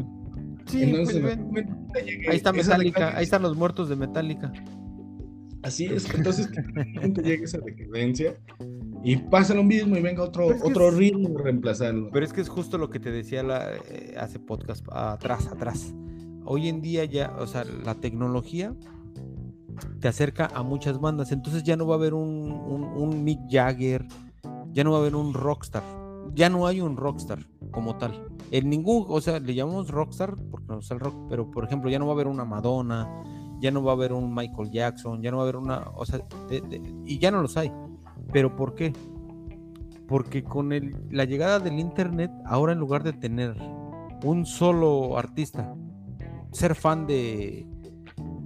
[0.67, 1.65] Sí, Entonces, pues,
[2.29, 4.51] ahí está Metallica, ahí están los muertos de Metallica.
[5.63, 8.35] Así es, entonces que llegue esa decadencia
[9.03, 12.09] y pasa lo mismo y venga otro, otro es, ritmo reemplazarlo.
[12.11, 15.93] Pero es que es justo lo que te decía la, eh, hace podcast atrás, atrás.
[16.49, 18.73] Hoy en día ya, o sea, la tecnología
[19.99, 24.07] te acerca a muchas bandas, entonces ya no va a haber un, Mick Jagger,
[24.71, 25.83] ya no va a haber un rockstar,
[26.33, 27.39] ya no hay un rockstar
[27.71, 28.29] como tal.
[28.51, 31.89] En ningún, o sea, le llamamos rockstar porque nos gusta el rock, pero por ejemplo,
[31.89, 33.09] ya no va a haber una Madonna,
[33.59, 36.05] ya no va a haber un Michael Jackson, ya no va a haber una, o
[36.05, 36.21] sea,
[37.05, 37.73] y ya no los hay.
[38.31, 38.93] ¿Pero por qué?
[40.07, 43.53] Porque con el, la llegada del Internet, ahora en lugar de tener
[44.23, 45.75] un solo artista,
[46.51, 47.67] ser fan de,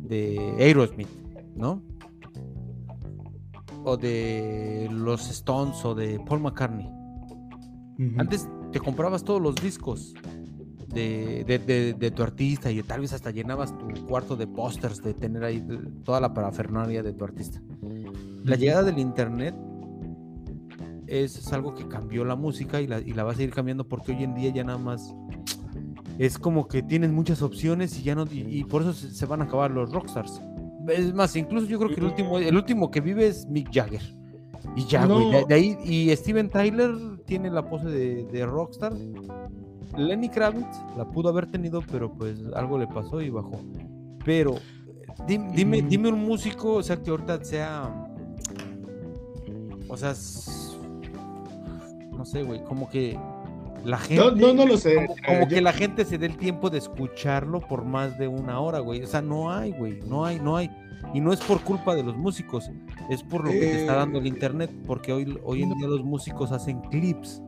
[0.03, 1.09] de Aerosmith,
[1.55, 1.81] ¿no?
[3.83, 6.87] O de los Stones o de Paul McCartney.
[6.87, 8.19] Uh -huh.
[8.19, 10.13] Antes te comprabas todos los discos
[10.93, 15.01] de, de, de, de, tu artista y tal vez hasta llenabas tu cuarto de pósters
[15.01, 15.65] de tener ahí
[16.03, 17.61] toda la parafernalia de tu artista.
[18.43, 19.55] La llegada del internet
[21.07, 23.87] es, es algo que cambió la música y la, y la, va a seguir cambiando
[23.87, 25.13] porque hoy en día ya nada más
[26.21, 29.25] es como que tienes muchas opciones y ya no y, y por eso se, se,
[29.25, 30.39] van a acabar los rockstars.
[30.87, 34.03] Es más, incluso yo creo que el último, el último que vive es Mick Jagger.
[34.75, 35.15] Y ya, no.
[35.15, 36.91] güey, de, de, ahí, y Steven Tyler
[37.25, 38.93] tiene la pose de, de rockstar.
[39.97, 43.59] Lenny Kravitz la pudo haber tenido, pero pues algo le pasó y bajó.
[44.23, 44.57] Pero
[45.27, 48.07] dime, dime, dime un músico, o sea, que ahorita sea.
[49.87, 50.13] O sea,
[52.11, 53.17] no sé, güey, como que
[53.83, 54.23] la gente.
[54.23, 54.95] No, no, no lo sé.
[54.95, 58.59] Como, como que la gente se dé el tiempo de escucharlo por más de una
[58.59, 59.03] hora, güey.
[59.03, 60.69] O sea, no hay, güey, no hay, no hay.
[61.13, 62.69] Y no es por culpa de los músicos,
[63.09, 66.03] es por lo que te está dando el internet, porque hoy, hoy en día los
[66.03, 67.41] músicos hacen clips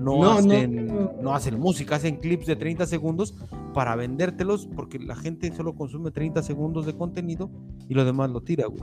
[0.00, 3.34] no, no, hacen, no, no, hacen música, hacen clips de 30 segundos
[3.72, 7.50] para vendértelos porque la gente solo consume 30 segundos de contenido
[7.88, 8.82] y lo demás lo tira, güey.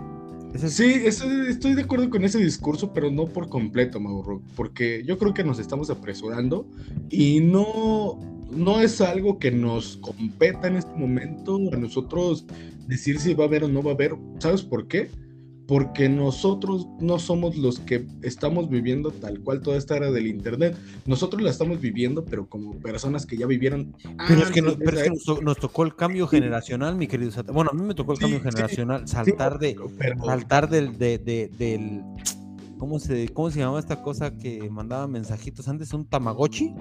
[0.56, 5.18] Sí, estoy, estoy, de acuerdo con ese discurso, pero no por completo, Mauro, porque yo
[5.18, 6.68] creo que nos estamos apresurando
[7.10, 8.20] y no,
[8.52, 12.46] no es algo que nos competa en este momento a nosotros
[12.88, 14.16] decir si va a haber o no va a haber.
[14.38, 15.10] ¿Sabes por qué?
[15.68, 20.78] Porque nosotros no somos los que estamos viviendo tal cual toda esta era del internet.
[21.06, 23.96] Nosotros la estamos viviendo, pero como personas que ya vivieron.
[24.28, 27.32] Pero es que, no, pero es que nos, nos, tocó el cambio generacional, mi querido.
[27.54, 30.26] Bueno, a mí me tocó el cambio sí, generacional, sí, saltar de, pero...
[30.26, 32.04] saltar del, de, de, del
[32.78, 35.94] ¿Cómo se, ¿Cómo se llamaba esta cosa que mandaba mensajitos antes?
[35.94, 36.76] ¿Un Tamagotchi?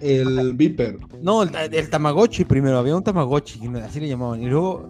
[0.00, 0.98] El Viper.
[1.22, 4.42] No, el, Tamagotchi primero, había un Tamagotchi, así le llamaban.
[4.42, 4.86] Y luego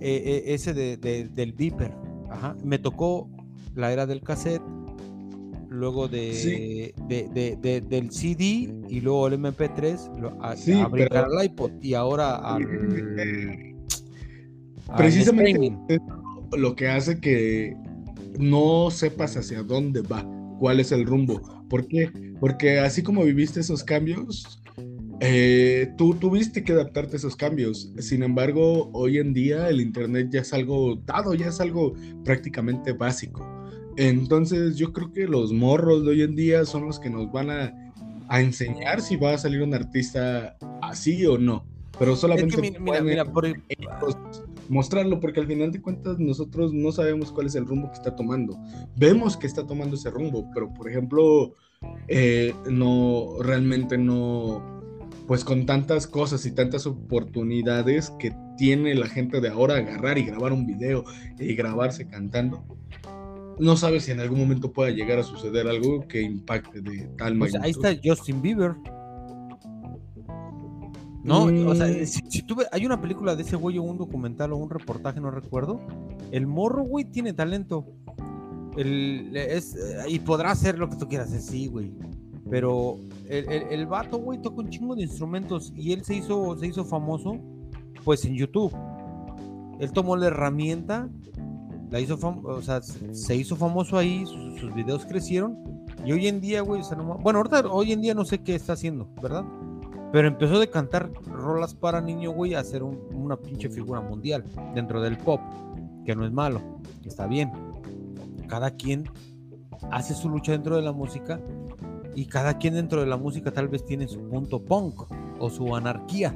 [0.00, 2.11] eh, eh, ese de, del Viper.
[2.32, 2.56] Ajá.
[2.64, 3.28] Me tocó
[3.74, 4.62] la era del cassette,
[5.68, 11.94] luego de, de, del CD y luego el MP3 lo, a, sí, al iPod y
[11.94, 12.66] ahora al,
[14.96, 15.74] precisamente
[16.56, 17.74] lo que hace que
[18.38, 20.26] no sepas hacia dónde va,
[20.58, 21.40] cuál es el rumbo.
[21.68, 22.10] ¿Por qué?
[22.40, 24.61] Porque así como viviste esos cambios,
[25.24, 27.92] eh, tú tuviste que adaptarte a esos cambios.
[28.00, 31.94] Sin embargo, hoy en día el Internet ya es algo dado, ya es algo
[32.24, 33.48] prácticamente básico.
[33.96, 37.50] Entonces yo creo que los morros de hoy en día son los que nos van
[37.50, 37.72] a,
[38.30, 41.66] enseñar si va a salir un artista así o no.
[42.00, 42.80] Pero solamente
[44.68, 48.16] mostrarlo, porque al final de cuentas nosotros no sabemos cuál es el rumbo que está
[48.16, 48.58] tomando.
[48.96, 51.54] Vemos que está tomando ese rumbo, pero por ejemplo,
[52.08, 54.81] eh, no, realmente no,
[55.26, 60.24] pues con tantas cosas y tantas oportunidades que tiene la gente de ahora agarrar y
[60.24, 61.04] grabar un video
[61.38, 62.64] y grabarse cantando,
[63.58, 67.34] no sabes si en algún momento pueda llegar a suceder algo que impacte de tal
[67.34, 67.60] manera.
[67.60, 68.74] Pues ahí está Justin Bieber.
[71.24, 72.06] No, o sea, mm.
[72.06, 75.30] si, tú hay una película de ese güey o un documental o un reportaje, no
[75.30, 75.80] recuerdo.
[76.32, 77.86] El morro, güey, tiene talento.
[78.76, 79.76] El, es,
[80.08, 81.92] y podrá hacer lo que tú quieras, sí, güey.
[82.52, 82.98] Pero
[83.30, 86.66] el, el, el vato, güey, toca un chingo de instrumentos y él se hizo, se
[86.66, 87.38] hizo famoso,
[88.04, 88.76] pues en YouTube.
[89.80, 91.08] Él tomó la herramienta
[91.90, 95.56] la hizo o sea, se hizo famoso ahí, sus, videos crecieron
[96.04, 96.82] y hoy en día, güey,
[97.20, 99.44] bueno, ahorita hoy en día no sé qué está haciendo, ¿verdad?
[100.12, 104.44] Pero empezó de cantar rolas para niño, güey, a ser una pinche figura mundial
[104.74, 105.40] dentro del pop,
[106.04, 106.60] que no es malo,
[107.02, 107.50] está bien.
[108.46, 109.04] Cada quien
[109.90, 111.40] hace su lucha dentro de la música
[112.14, 115.04] y cada quien dentro de la música tal vez tiene su punto punk
[115.38, 116.34] o su anarquía,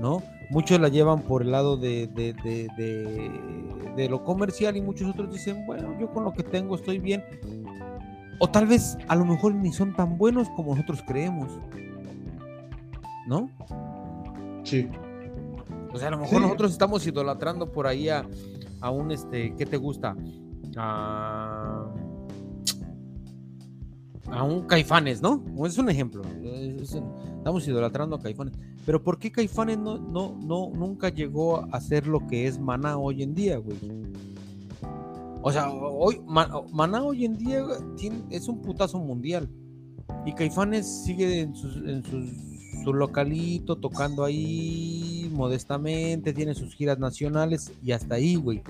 [0.00, 0.22] ¿no?
[0.50, 5.96] Muchos la llevan por el lado de, de, lo comercial y muchos otros dicen, bueno,
[6.00, 7.22] yo con lo que tengo estoy bien.
[8.40, 11.52] O tal vez a lo mejor ni son tan buenos como nosotros creemos.
[13.28, 13.48] ¿No?
[14.64, 14.88] Sí.
[15.92, 18.26] O sea, a lo mejor nosotros estamos idolatrando por ahí a,
[18.80, 20.16] a un, este, ¿qué te gusta?
[20.76, 21.79] A
[24.26, 25.42] a un Caifanes, ¿no?
[25.66, 26.22] Es un ejemplo.
[26.42, 28.54] estamos idolatrando a Caifanes.
[28.86, 32.96] Pero ¿por qué Caifanes no, no, no, nunca llegó a ser lo que es Maná
[32.96, 33.76] hoy en día, güey?
[35.42, 37.64] O sea, hoy, Maná hoy en día
[38.30, 39.48] es un putazo mundial.
[40.26, 48.16] Y Caifanes sigue en, su localito, tocando ahí modestamente, tiene sus giras nacionales y hasta
[48.16, 48.62] ahí, güey.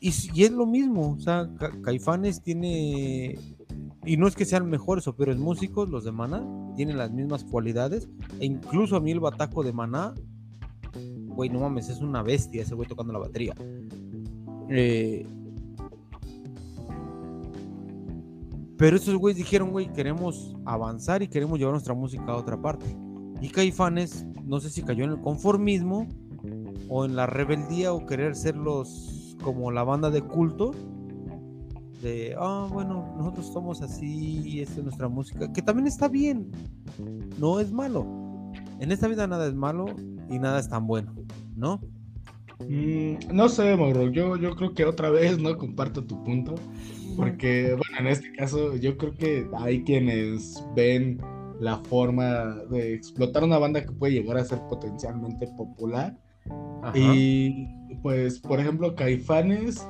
[0.00, 1.48] Y, y, es lo mismo, o sea,
[1.82, 3.38] Caifanes tiene
[4.04, 6.44] y no es que sean mejores o peores músicos, los de Maná
[6.74, 8.08] tienen las mismas cualidades.
[8.40, 10.14] E incluso a mí el bataco de Maná,
[11.28, 13.54] güey, no mames, es una bestia ese güey tocando la batería.
[14.68, 15.24] Eh,
[18.76, 22.86] pero esos güeyes dijeron, güey, queremos avanzar y queremos llevar nuestra música a otra parte.
[23.40, 26.08] Y Caifanes, no sé si cayó en el conformismo
[26.88, 30.72] o en la rebeldía o querer ser los como la banda de culto
[32.02, 36.50] de, ah, bueno, nosotros somos así, esta es nuestra música, que también está bien,
[37.38, 38.06] no es malo.
[38.80, 39.86] En esta vida nada es malo
[40.28, 41.14] y nada es tan bueno,
[41.56, 41.80] ¿no?
[42.68, 46.54] Mm, no sé, Mauro, yo, yo creo que otra vez no comparto tu punto,
[47.16, 51.18] porque, bueno, en este caso yo creo que hay quienes ven
[51.60, 56.18] la forma de explotar una banda que puede llegar a ser potencialmente popular.
[56.94, 57.68] Y
[58.02, 59.86] pues, por ejemplo, Caifanes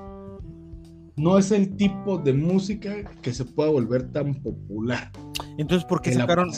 [1.16, 5.10] no es el tipo de música que se pueda volver tan popular.
[5.58, 6.50] Entonces, ¿por qué sacaron,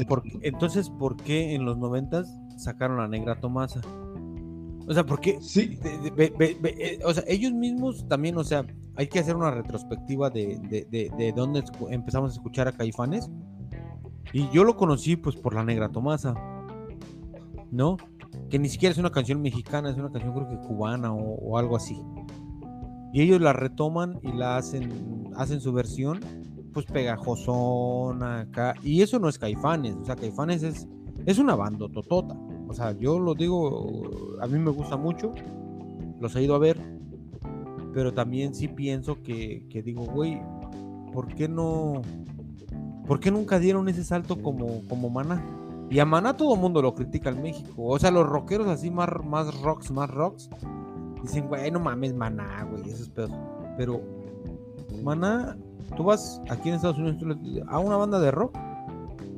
[0.43, 3.81] entonces, ¿por qué en los noventas sacaron a Negra Tomasa?
[4.87, 5.79] O sea, porque sí.
[5.83, 8.65] Eh, o sea, ellos mismos también, o sea,
[8.97, 13.31] hay que hacer una retrospectiva de, de, dónde empezamos a escuchar a Caifanes.
[14.33, 16.35] Y yo lo conocí pues por la Negra Tomasa,
[17.71, 17.97] ¿no?
[18.51, 21.77] Que ni siquiera es una canción mexicana, es una canción creo que cubana o algo
[21.77, 22.01] así
[23.15, 26.19] y ellos la retoman y la hacen, hacen su versión,
[26.73, 28.75] pues pegajosona acá.
[28.83, 30.89] Y eso no es Caifanes, o sea, Caifanes es,
[31.25, 32.35] es una banda totota.
[32.67, 35.33] O sea, yo lo digo, a mí me gusta mucho,
[36.21, 36.77] los he ido a ver,
[37.93, 40.43] pero también sí pienso que, que digo, güey,
[41.13, 42.03] ¿por qué no?
[43.07, 45.41] ¿Por qué nunca dieron ese salto como, como Maná?
[45.89, 47.75] Y a Maná todo el mundo lo critica en México.
[47.77, 50.51] O sea, los rockeros así más, más rocks, más rocks,
[51.25, 53.33] Dicen, güey, no mames, maná, güey, esos pedos.
[53.77, 54.01] Pero
[55.03, 55.57] maná
[55.97, 57.17] Tú vas aquí en Estados Unidos
[57.69, 58.57] a una banda de rock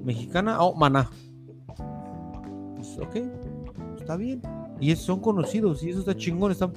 [0.05, 1.11] mexicana o Maná.
[2.77, 3.17] Pues, ok,
[3.99, 4.41] está bien.
[4.81, 6.53] Y son conocidos y eso está chingón.
[6.53, 6.73] Están,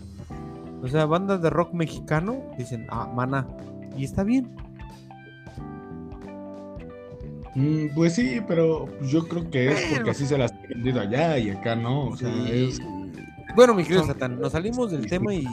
[0.82, 3.47] o sea, bandas de rock mexicano dicen, ah, Maná.
[3.95, 4.53] Y está bien.
[7.55, 11.38] Mm, pues sí, pero yo creo que es porque así se las ha vendido allá
[11.38, 12.07] y acá no.
[12.07, 12.80] O sea, es...
[13.56, 15.43] Bueno, mi querido Satán, nos salimos del tema y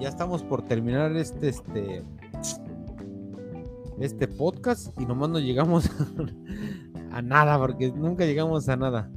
[0.00, 2.02] ya estamos por terminar este, este,
[4.00, 5.88] este podcast y nomás no llegamos
[7.12, 9.10] a nada, porque nunca llegamos a nada.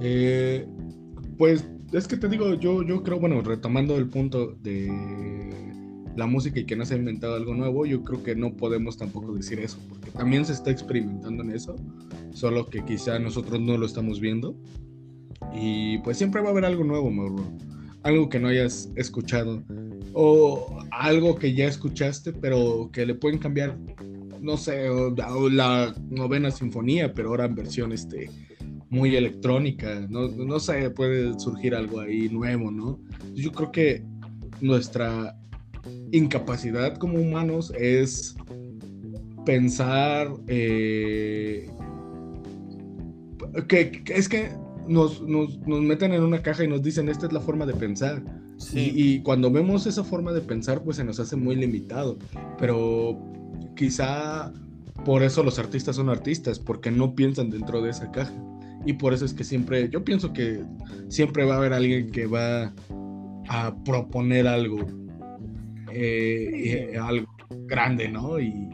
[0.00, 0.66] Eh,
[1.36, 4.90] pues es que te digo, yo, yo creo, bueno, retomando el punto de
[6.16, 8.96] la música y que no se ha inventado algo nuevo, yo creo que no podemos
[8.96, 11.76] tampoco decir eso, porque también se está experimentando en eso,
[12.32, 14.56] solo que quizá nosotros no lo estamos viendo.
[15.54, 17.44] Y pues siempre va a haber algo nuevo, Mauro.
[18.02, 19.62] Algo que no hayas escuchado.
[20.12, 23.76] O algo que ya escuchaste, pero que le pueden cambiar,
[24.40, 24.88] no sé,
[25.52, 28.30] la novena sinfonía, pero ahora en versión este,
[28.88, 30.06] muy electrónica.
[30.08, 32.98] No, no sé, puede surgir algo ahí nuevo, ¿no?
[33.34, 34.02] Yo creo que
[34.60, 35.36] nuestra
[36.12, 38.36] incapacidad como humanos es
[39.46, 41.68] pensar eh,
[43.68, 44.50] que, es que
[44.88, 45.22] nos,
[45.66, 48.22] meten en una caja y nos dicen esta es la forma de pensar.
[48.74, 52.18] Y, cuando vemos esa forma de pensar, pues se nos hace muy limitado.
[52.58, 53.18] Pero
[53.76, 54.52] quizá
[55.04, 58.34] por eso los artistas son artistas, porque no piensan dentro de esa caja.
[58.84, 60.62] Y por eso es que siempre, yo pienso que
[61.08, 62.72] siempre va a haber alguien que va
[63.48, 64.86] a proponer algo
[65.92, 67.26] eh, algo
[67.66, 68.38] grande, ¿no?
[68.40, 68.68] Y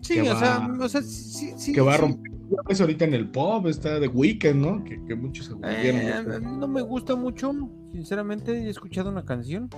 [0.00, 2.31] sí, o, sea, o sea, sí, sí, que va a romper.
[2.68, 4.84] Es ahorita en el pop, está de Weekend, ¿no?
[4.84, 7.52] Que, muchos se eh, no me gusta mucho,
[7.92, 9.68] sinceramente, he escuchado una canción,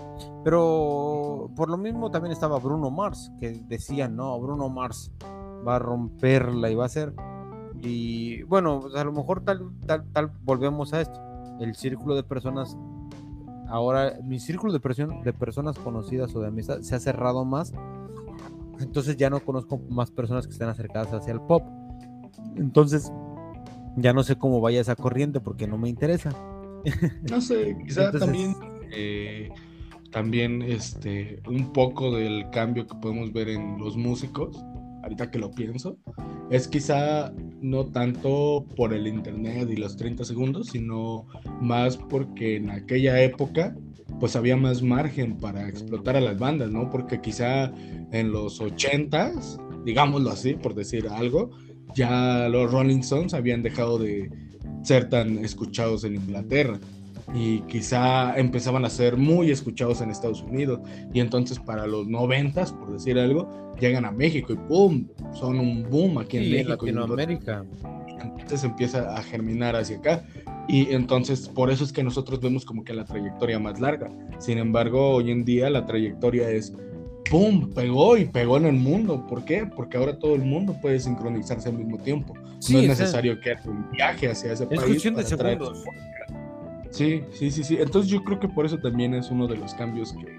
[0.45, 5.13] pero por lo mismo también estaba Bruno Mars, que decían, no, Bruno Mars
[5.67, 7.15] va a romperla y va a ser.
[7.83, 11.21] Y bueno, pues a lo mejor tal, tal, tal, volvemos a esto.
[11.61, 12.77] El círculo de personas
[13.69, 17.73] ahora mi círculo de, presión, de personas conocidas o de amistad se ha cerrado más.
[18.81, 21.63] Entonces ya no conozco más personas que estén acercadas hacia el pop.
[22.57, 23.11] Entonces
[23.97, 26.31] ya no sé cómo vaya esa corriente porque no me interesa.
[27.31, 28.55] No sé, quizá también,
[28.95, 29.49] eh,
[30.11, 34.63] también este, un poco del cambio que podemos ver en los músicos,
[35.03, 35.97] ahorita que lo pienso,
[36.51, 37.33] es quizá
[37.63, 41.27] no tanto por el internet y los 30 segundos, sino
[41.61, 43.75] más porque en aquella época
[44.21, 46.91] pues había más margen para explotar a las bandas, ¿no?
[46.91, 47.73] Porque quizá
[48.13, 51.51] en los 80s, digámoslo así, por decir algo,
[51.95, 54.31] ya los Rolling Stones habían dejado de
[54.83, 56.79] ser tan escuchados en Inglaterra
[57.35, 60.81] y quizá empezaban a ser muy escuchados en Estados Unidos
[61.13, 63.49] y entonces para los noventas, por decir algo,
[63.81, 65.07] llegan a México y ¡pum!
[65.33, 66.87] son un boom aquí en México.
[66.87, 67.65] En Latinoamérica.
[68.23, 70.25] Entonces empieza a germinar hacia acá
[70.69, 74.11] y entonces por eso es que nosotros vemos como que la trayectoria más larga.
[74.39, 76.75] Sin embargo, hoy en día la trayectoria es
[77.31, 77.71] ¡pum!
[77.73, 79.27] pegó y pegó en el mundo.
[79.27, 79.67] ¿Por qué?
[79.67, 82.35] Porque ahora todo el mundo puede sincronizarse al mismo tiempo.
[82.35, 84.81] no es necesario que haga un viaje hacia ese país.
[84.81, 85.85] Es cuestión de segundos.
[86.91, 87.77] Sí, sí, sí, sí.
[87.81, 90.39] Entonces yo creo que por eso también es uno de los cambios que,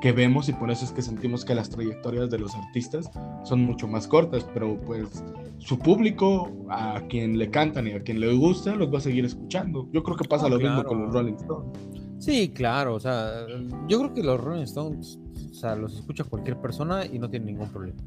[0.00, 3.10] que vemos y por eso es que sentimos que las trayectorias de los artistas
[3.42, 5.24] son mucho más cortas, pero pues
[5.58, 9.24] su público, a quien le cantan y a quien le gusta, los va a seguir
[9.24, 9.88] escuchando.
[9.92, 11.78] Yo creo que pasa lo mismo con los Rolling Stones.
[12.18, 13.46] Sí, claro, o sea,
[13.88, 15.18] yo creo que los Rolling Stones,
[15.50, 17.98] o sea, los escucha cualquier persona y no tiene ningún problema.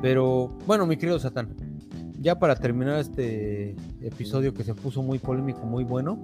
[0.00, 1.54] Pero bueno, mi querido Satán,
[2.20, 6.18] ya para terminar este episodio que se puso muy polémico, muy bueno,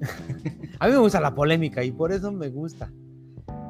[0.78, 2.90] a mí me gusta la polémica y por eso me gusta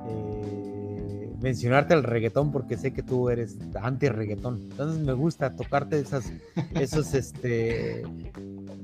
[0.08, 4.60] eh, mencionarte el reggaetón porque sé que tú eres anti-reggaetón.
[4.70, 6.32] Entonces me gusta tocarte esas,
[6.74, 8.02] esos, este,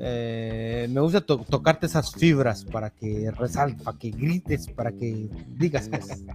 [0.03, 5.29] eh, me gusta tocarte esas fibras para que resalte, para que grites, para que
[5.59, 6.23] digas cosas.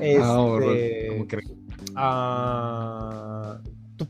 [0.00, 1.26] Este,
[1.94, 3.58] ah,
[3.96, 4.06] tu,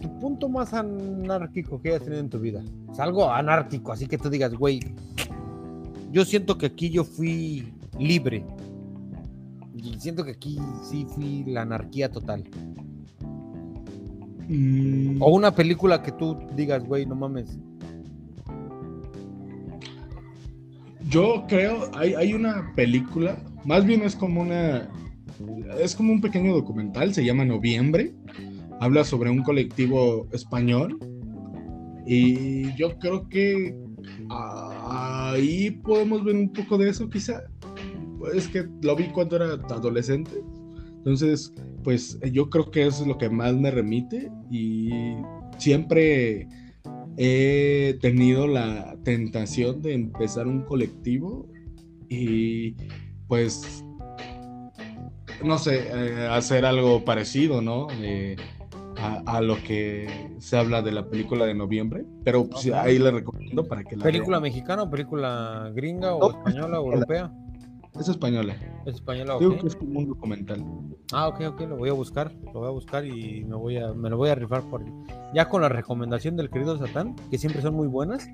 [0.00, 2.62] tu, punto más anárquico que hayas tenido en tu vida.
[2.90, 4.80] Es algo anárquico, así que tú digas, güey,
[6.10, 8.46] yo siento que aquí yo fui libre.
[9.74, 12.44] Y siento que aquí sí fui la anarquía total.
[14.48, 15.20] Mm.
[15.20, 17.58] O una película que tú digas, güey, no mames.
[21.08, 24.88] Yo creo, hay, hay una película, más bien es como una,
[25.80, 28.14] es como un pequeño documental, se llama Noviembre,
[28.80, 30.98] habla sobre un colectivo español
[32.06, 33.74] y yo creo que
[34.30, 37.42] ahí podemos ver un poco de eso, quizá.
[38.34, 40.32] Es que lo vi cuando era adolescente.
[40.96, 41.52] Entonces,
[41.84, 44.90] pues yo creo que eso es lo que más me remite y
[45.58, 46.48] siempre
[47.18, 51.48] he tenido la tentación de empezar un colectivo
[52.08, 52.76] y
[53.26, 53.84] pues
[55.44, 57.88] no sé, eh, hacer algo parecido, ¿no?
[58.00, 58.36] Eh,
[58.96, 60.08] a, lo que
[60.38, 64.02] se habla de la película de noviembre, pero pues, ahí le recomiendo para que la
[64.02, 67.32] ¿Película mexicana o película gringa o española o europea?
[67.98, 68.54] Es española.
[68.86, 69.36] Es española.
[69.38, 70.64] Digo que es como un documental.
[71.12, 73.92] Ah, ok, ok, lo voy a buscar, lo voy a buscar y me voy a,
[73.92, 74.84] me lo voy a rifar por
[75.34, 78.28] ya con la recomendación del querido Satán, que siempre son muy buenas,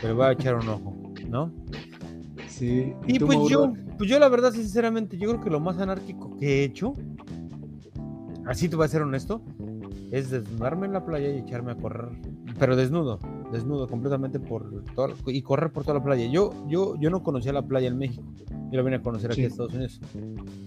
[0.00, 0.94] pero voy a echar un ojo,
[1.28, 1.52] ¿no?
[2.48, 2.94] Sí.
[3.06, 6.60] Y, pues yo, pues yo la verdad, sinceramente, yo creo que lo más anárquico que
[6.60, 6.94] he hecho,
[8.46, 9.42] así te voy a ser honesto,
[10.10, 12.08] es desnudarme en la playa y echarme a correr,
[12.58, 13.18] pero desnudo,
[13.52, 16.26] desnudo completamente por todo, y correr por toda la playa.
[16.30, 18.24] Yo, yo, yo no conocía la playa en México,
[18.70, 20.00] yo la vine a conocer aquí en Estados Unidos.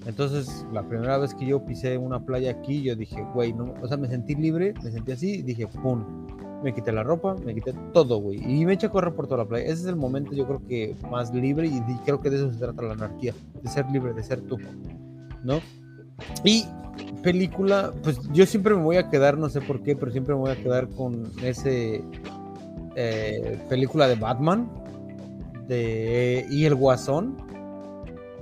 [0.06, 3.88] Entonces, la primera vez que yo pisé una playa aquí, yo dije, güey, no, o
[3.88, 6.04] sea, me sentí libre, me sentí así, dije, pum,
[6.64, 9.44] me quité la ropa, me quité todo, güey, y me eché a correr por toda
[9.44, 9.66] la playa.
[9.66, 12.60] Ese es el momento, yo creo que más libre, y creo que de eso se
[12.60, 14.58] trata la anarquía, de ser libre, de ser tú,
[15.44, 15.60] ¿no?
[16.44, 16.66] Y
[17.24, 20.42] película, pues yo siempre me voy a quedar, no sé por qué, pero siempre me
[20.42, 22.04] voy a quedar con ese
[22.96, 24.70] eh, película de Batman
[25.68, 27.38] de, y el Guasón,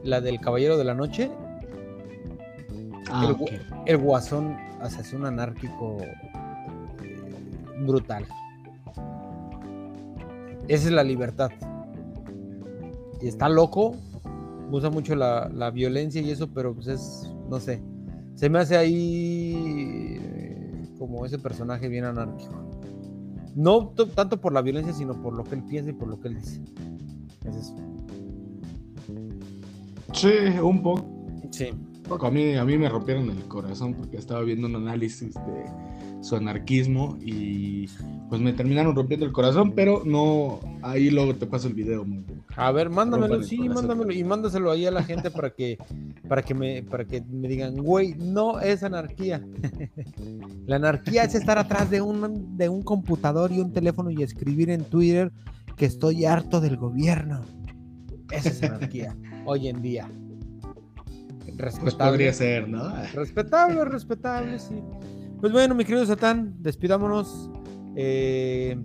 [0.04, 1.32] la del Caballero de la Noche.
[3.12, 3.34] Ah,
[3.86, 5.98] el, Guasón hace es un anárquico
[7.86, 8.26] brutal.
[10.68, 11.50] Esa es la libertad.
[13.22, 13.96] Y está loco,
[14.72, 17.82] usa mucho la, la violencia y eso, pero pues es, no sé,
[18.40, 22.54] se me hace ahí eh, como ese personaje bien anárquico.
[23.54, 26.30] No tanto por la violencia, sino por lo que él piensa y por lo que
[26.30, 26.62] él dice.
[27.44, 27.76] Es eso.
[30.14, 31.06] Sí, un poco.
[31.52, 31.70] Sí.
[32.10, 35.66] A mí, a mí me rompieron el corazón porque estaba viendo un análisis de
[36.22, 37.88] su anarquismo y
[38.30, 42.06] pues me terminaron rompiendo el corazón, pero no, ahí luego te paso el video.
[42.56, 45.78] A ver, mándamelo, sí, mándamelo y mándaselo ahí a la gente para que,
[46.28, 49.46] para que me, para que me digan, güey, no es anarquía.
[50.68, 54.70] la anarquía es estar atrás de un, de un computador y un teléfono y escribir
[54.70, 55.32] en Twitter
[55.76, 57.42] que estoy harto del gobierno.
[58.32, 59.16] Esa es anarquía,
[59.46, 60.10] hoy en día.
[61.46, 62.12] Pues respetable.
[62.12, 62.92] podría ser, ¿no?
[63.14, 64.76] Respetable, respetable, sí.
[65.40, 67.50] Pues bueno, mi querido Satán, despidámonos
[67.96, 68.78] eh,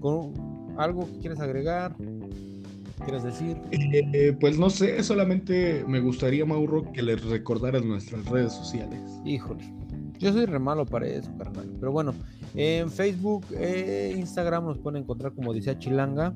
[0.00, 0.34] con
[0.76, 1.94] algo que quieres agregar,
[3.04, 3.56] quieres decir.
[3.70, 9.00] Eh, pues no sé, solamente me gustaría, Mauro, que les recordaras nuestras redes sociales.
[9.24, 9.72] Híjole,
[10.18, 11.70] yo soy re malo para eso, carnal.
[11.78, 12.14] Pero bueno,
[12.54, 16.34] en Facebook, e Instagram nos pueden encontrar como dice Chilanga.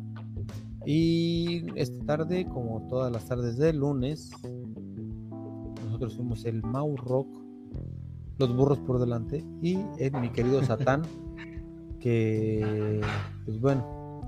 [0.87, 4.31] Y esta tarde, como todas las tardes de lunes,
[5.85, 7.45] nosotros somos el Mau Rock
[8.39, 11.03] los burros por delante y en mi querido Satán
[12.01, 13.01] que
[13.45, 14.21] pues bueno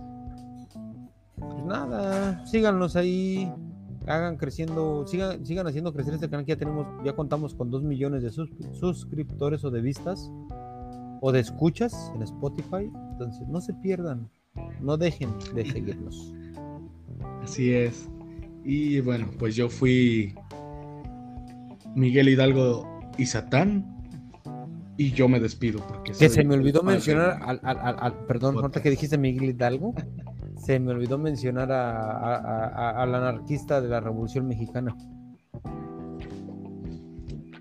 [1.36, 3.52] pues nada síganos ahí
[4.06, 7.82] hagan creciendo sigan sigan haciendo crecer este canal que ya tenemos ya contamos con dos
[7.82, 10.30] millones de suscriptores o de vistas
[11.20, 14.30] o de escuchas en Spotify entonces no se pierdan
[14.80, 16.32] no dejen de seguirnos
[17.42, 18.08] así es
[18.64, 20.34] y bueno pues yo fui
[21.94, 23.96] Miguel Hidalgo y Satán
[24.98, 26.12] y yo me despido porque...
[26.12, 29.94] Que se me olvidó mencionar, al, perdón, ahorita que dijiste Miguel Hidalgo,
[30.56, 34.96] se me olvidó mencionar a, al anarquista de la Revolución Mexicana.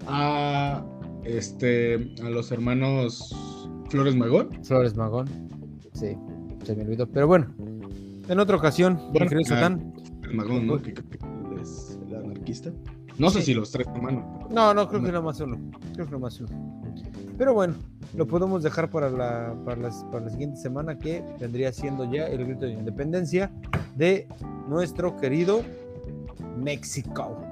[0.08, 0.86] A,
[1.24, 3.36] este, a los hermanos
[3.89, 4.64] Flores Magón.
[4.64, 5.28] Flores Magón,
[5.93, 6.16] sí,
[6.64, 7.08] se me olvidó.
[7.08, 7.47] Pero bueno,
[8.28, 9.30] en otra ocasión, bueno,
[10.24, 10.82] El Magón, ¿no?
[10.82, 10.94] Que,
[11.62, 12.72] es el anarquista.
[13.18, 14.24] No sé si los tres hermanos.
[14.50, 15.58] No, no, creo que nada más uno.
[15.94, 16.84] Creo que nada más uno.
[17.38, 17.76] Pero bueno,
[18.14, 22.66] lo podemos dejar para la, para, la siguiente semana que vendría siendo ya el grito
[22.66, 23.52] de independencia
[23.96, 24.28] de
[24.68, 25.62] nuestro querido
[26.58, 27.45] México.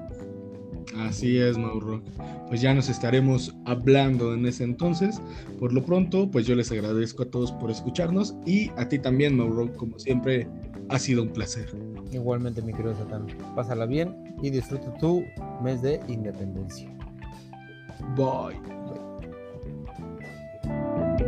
[0.98, 2.02] Así es, Mauro.
[2.48, 5.20] Pues ya nos estaremos hablando en ese entonces.
[5.58, 9.36] Por lo pronto, pues yo les agradezco a todos por escucharnos y a ti también,
[9.36, 9.72] Mauro.
[9.76, 10.46] Como siempre,
[10.88, 11.74] ha sido un placer.
[12.12, 13.26] Igualmente, mi querido Satán.
[13.54, 15.24] Pásala bien y disfruta tu
[15.62, 16.90] mes de independencia.
[18.16, 18.60] Bye.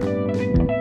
[0.00, 0.76] Bye.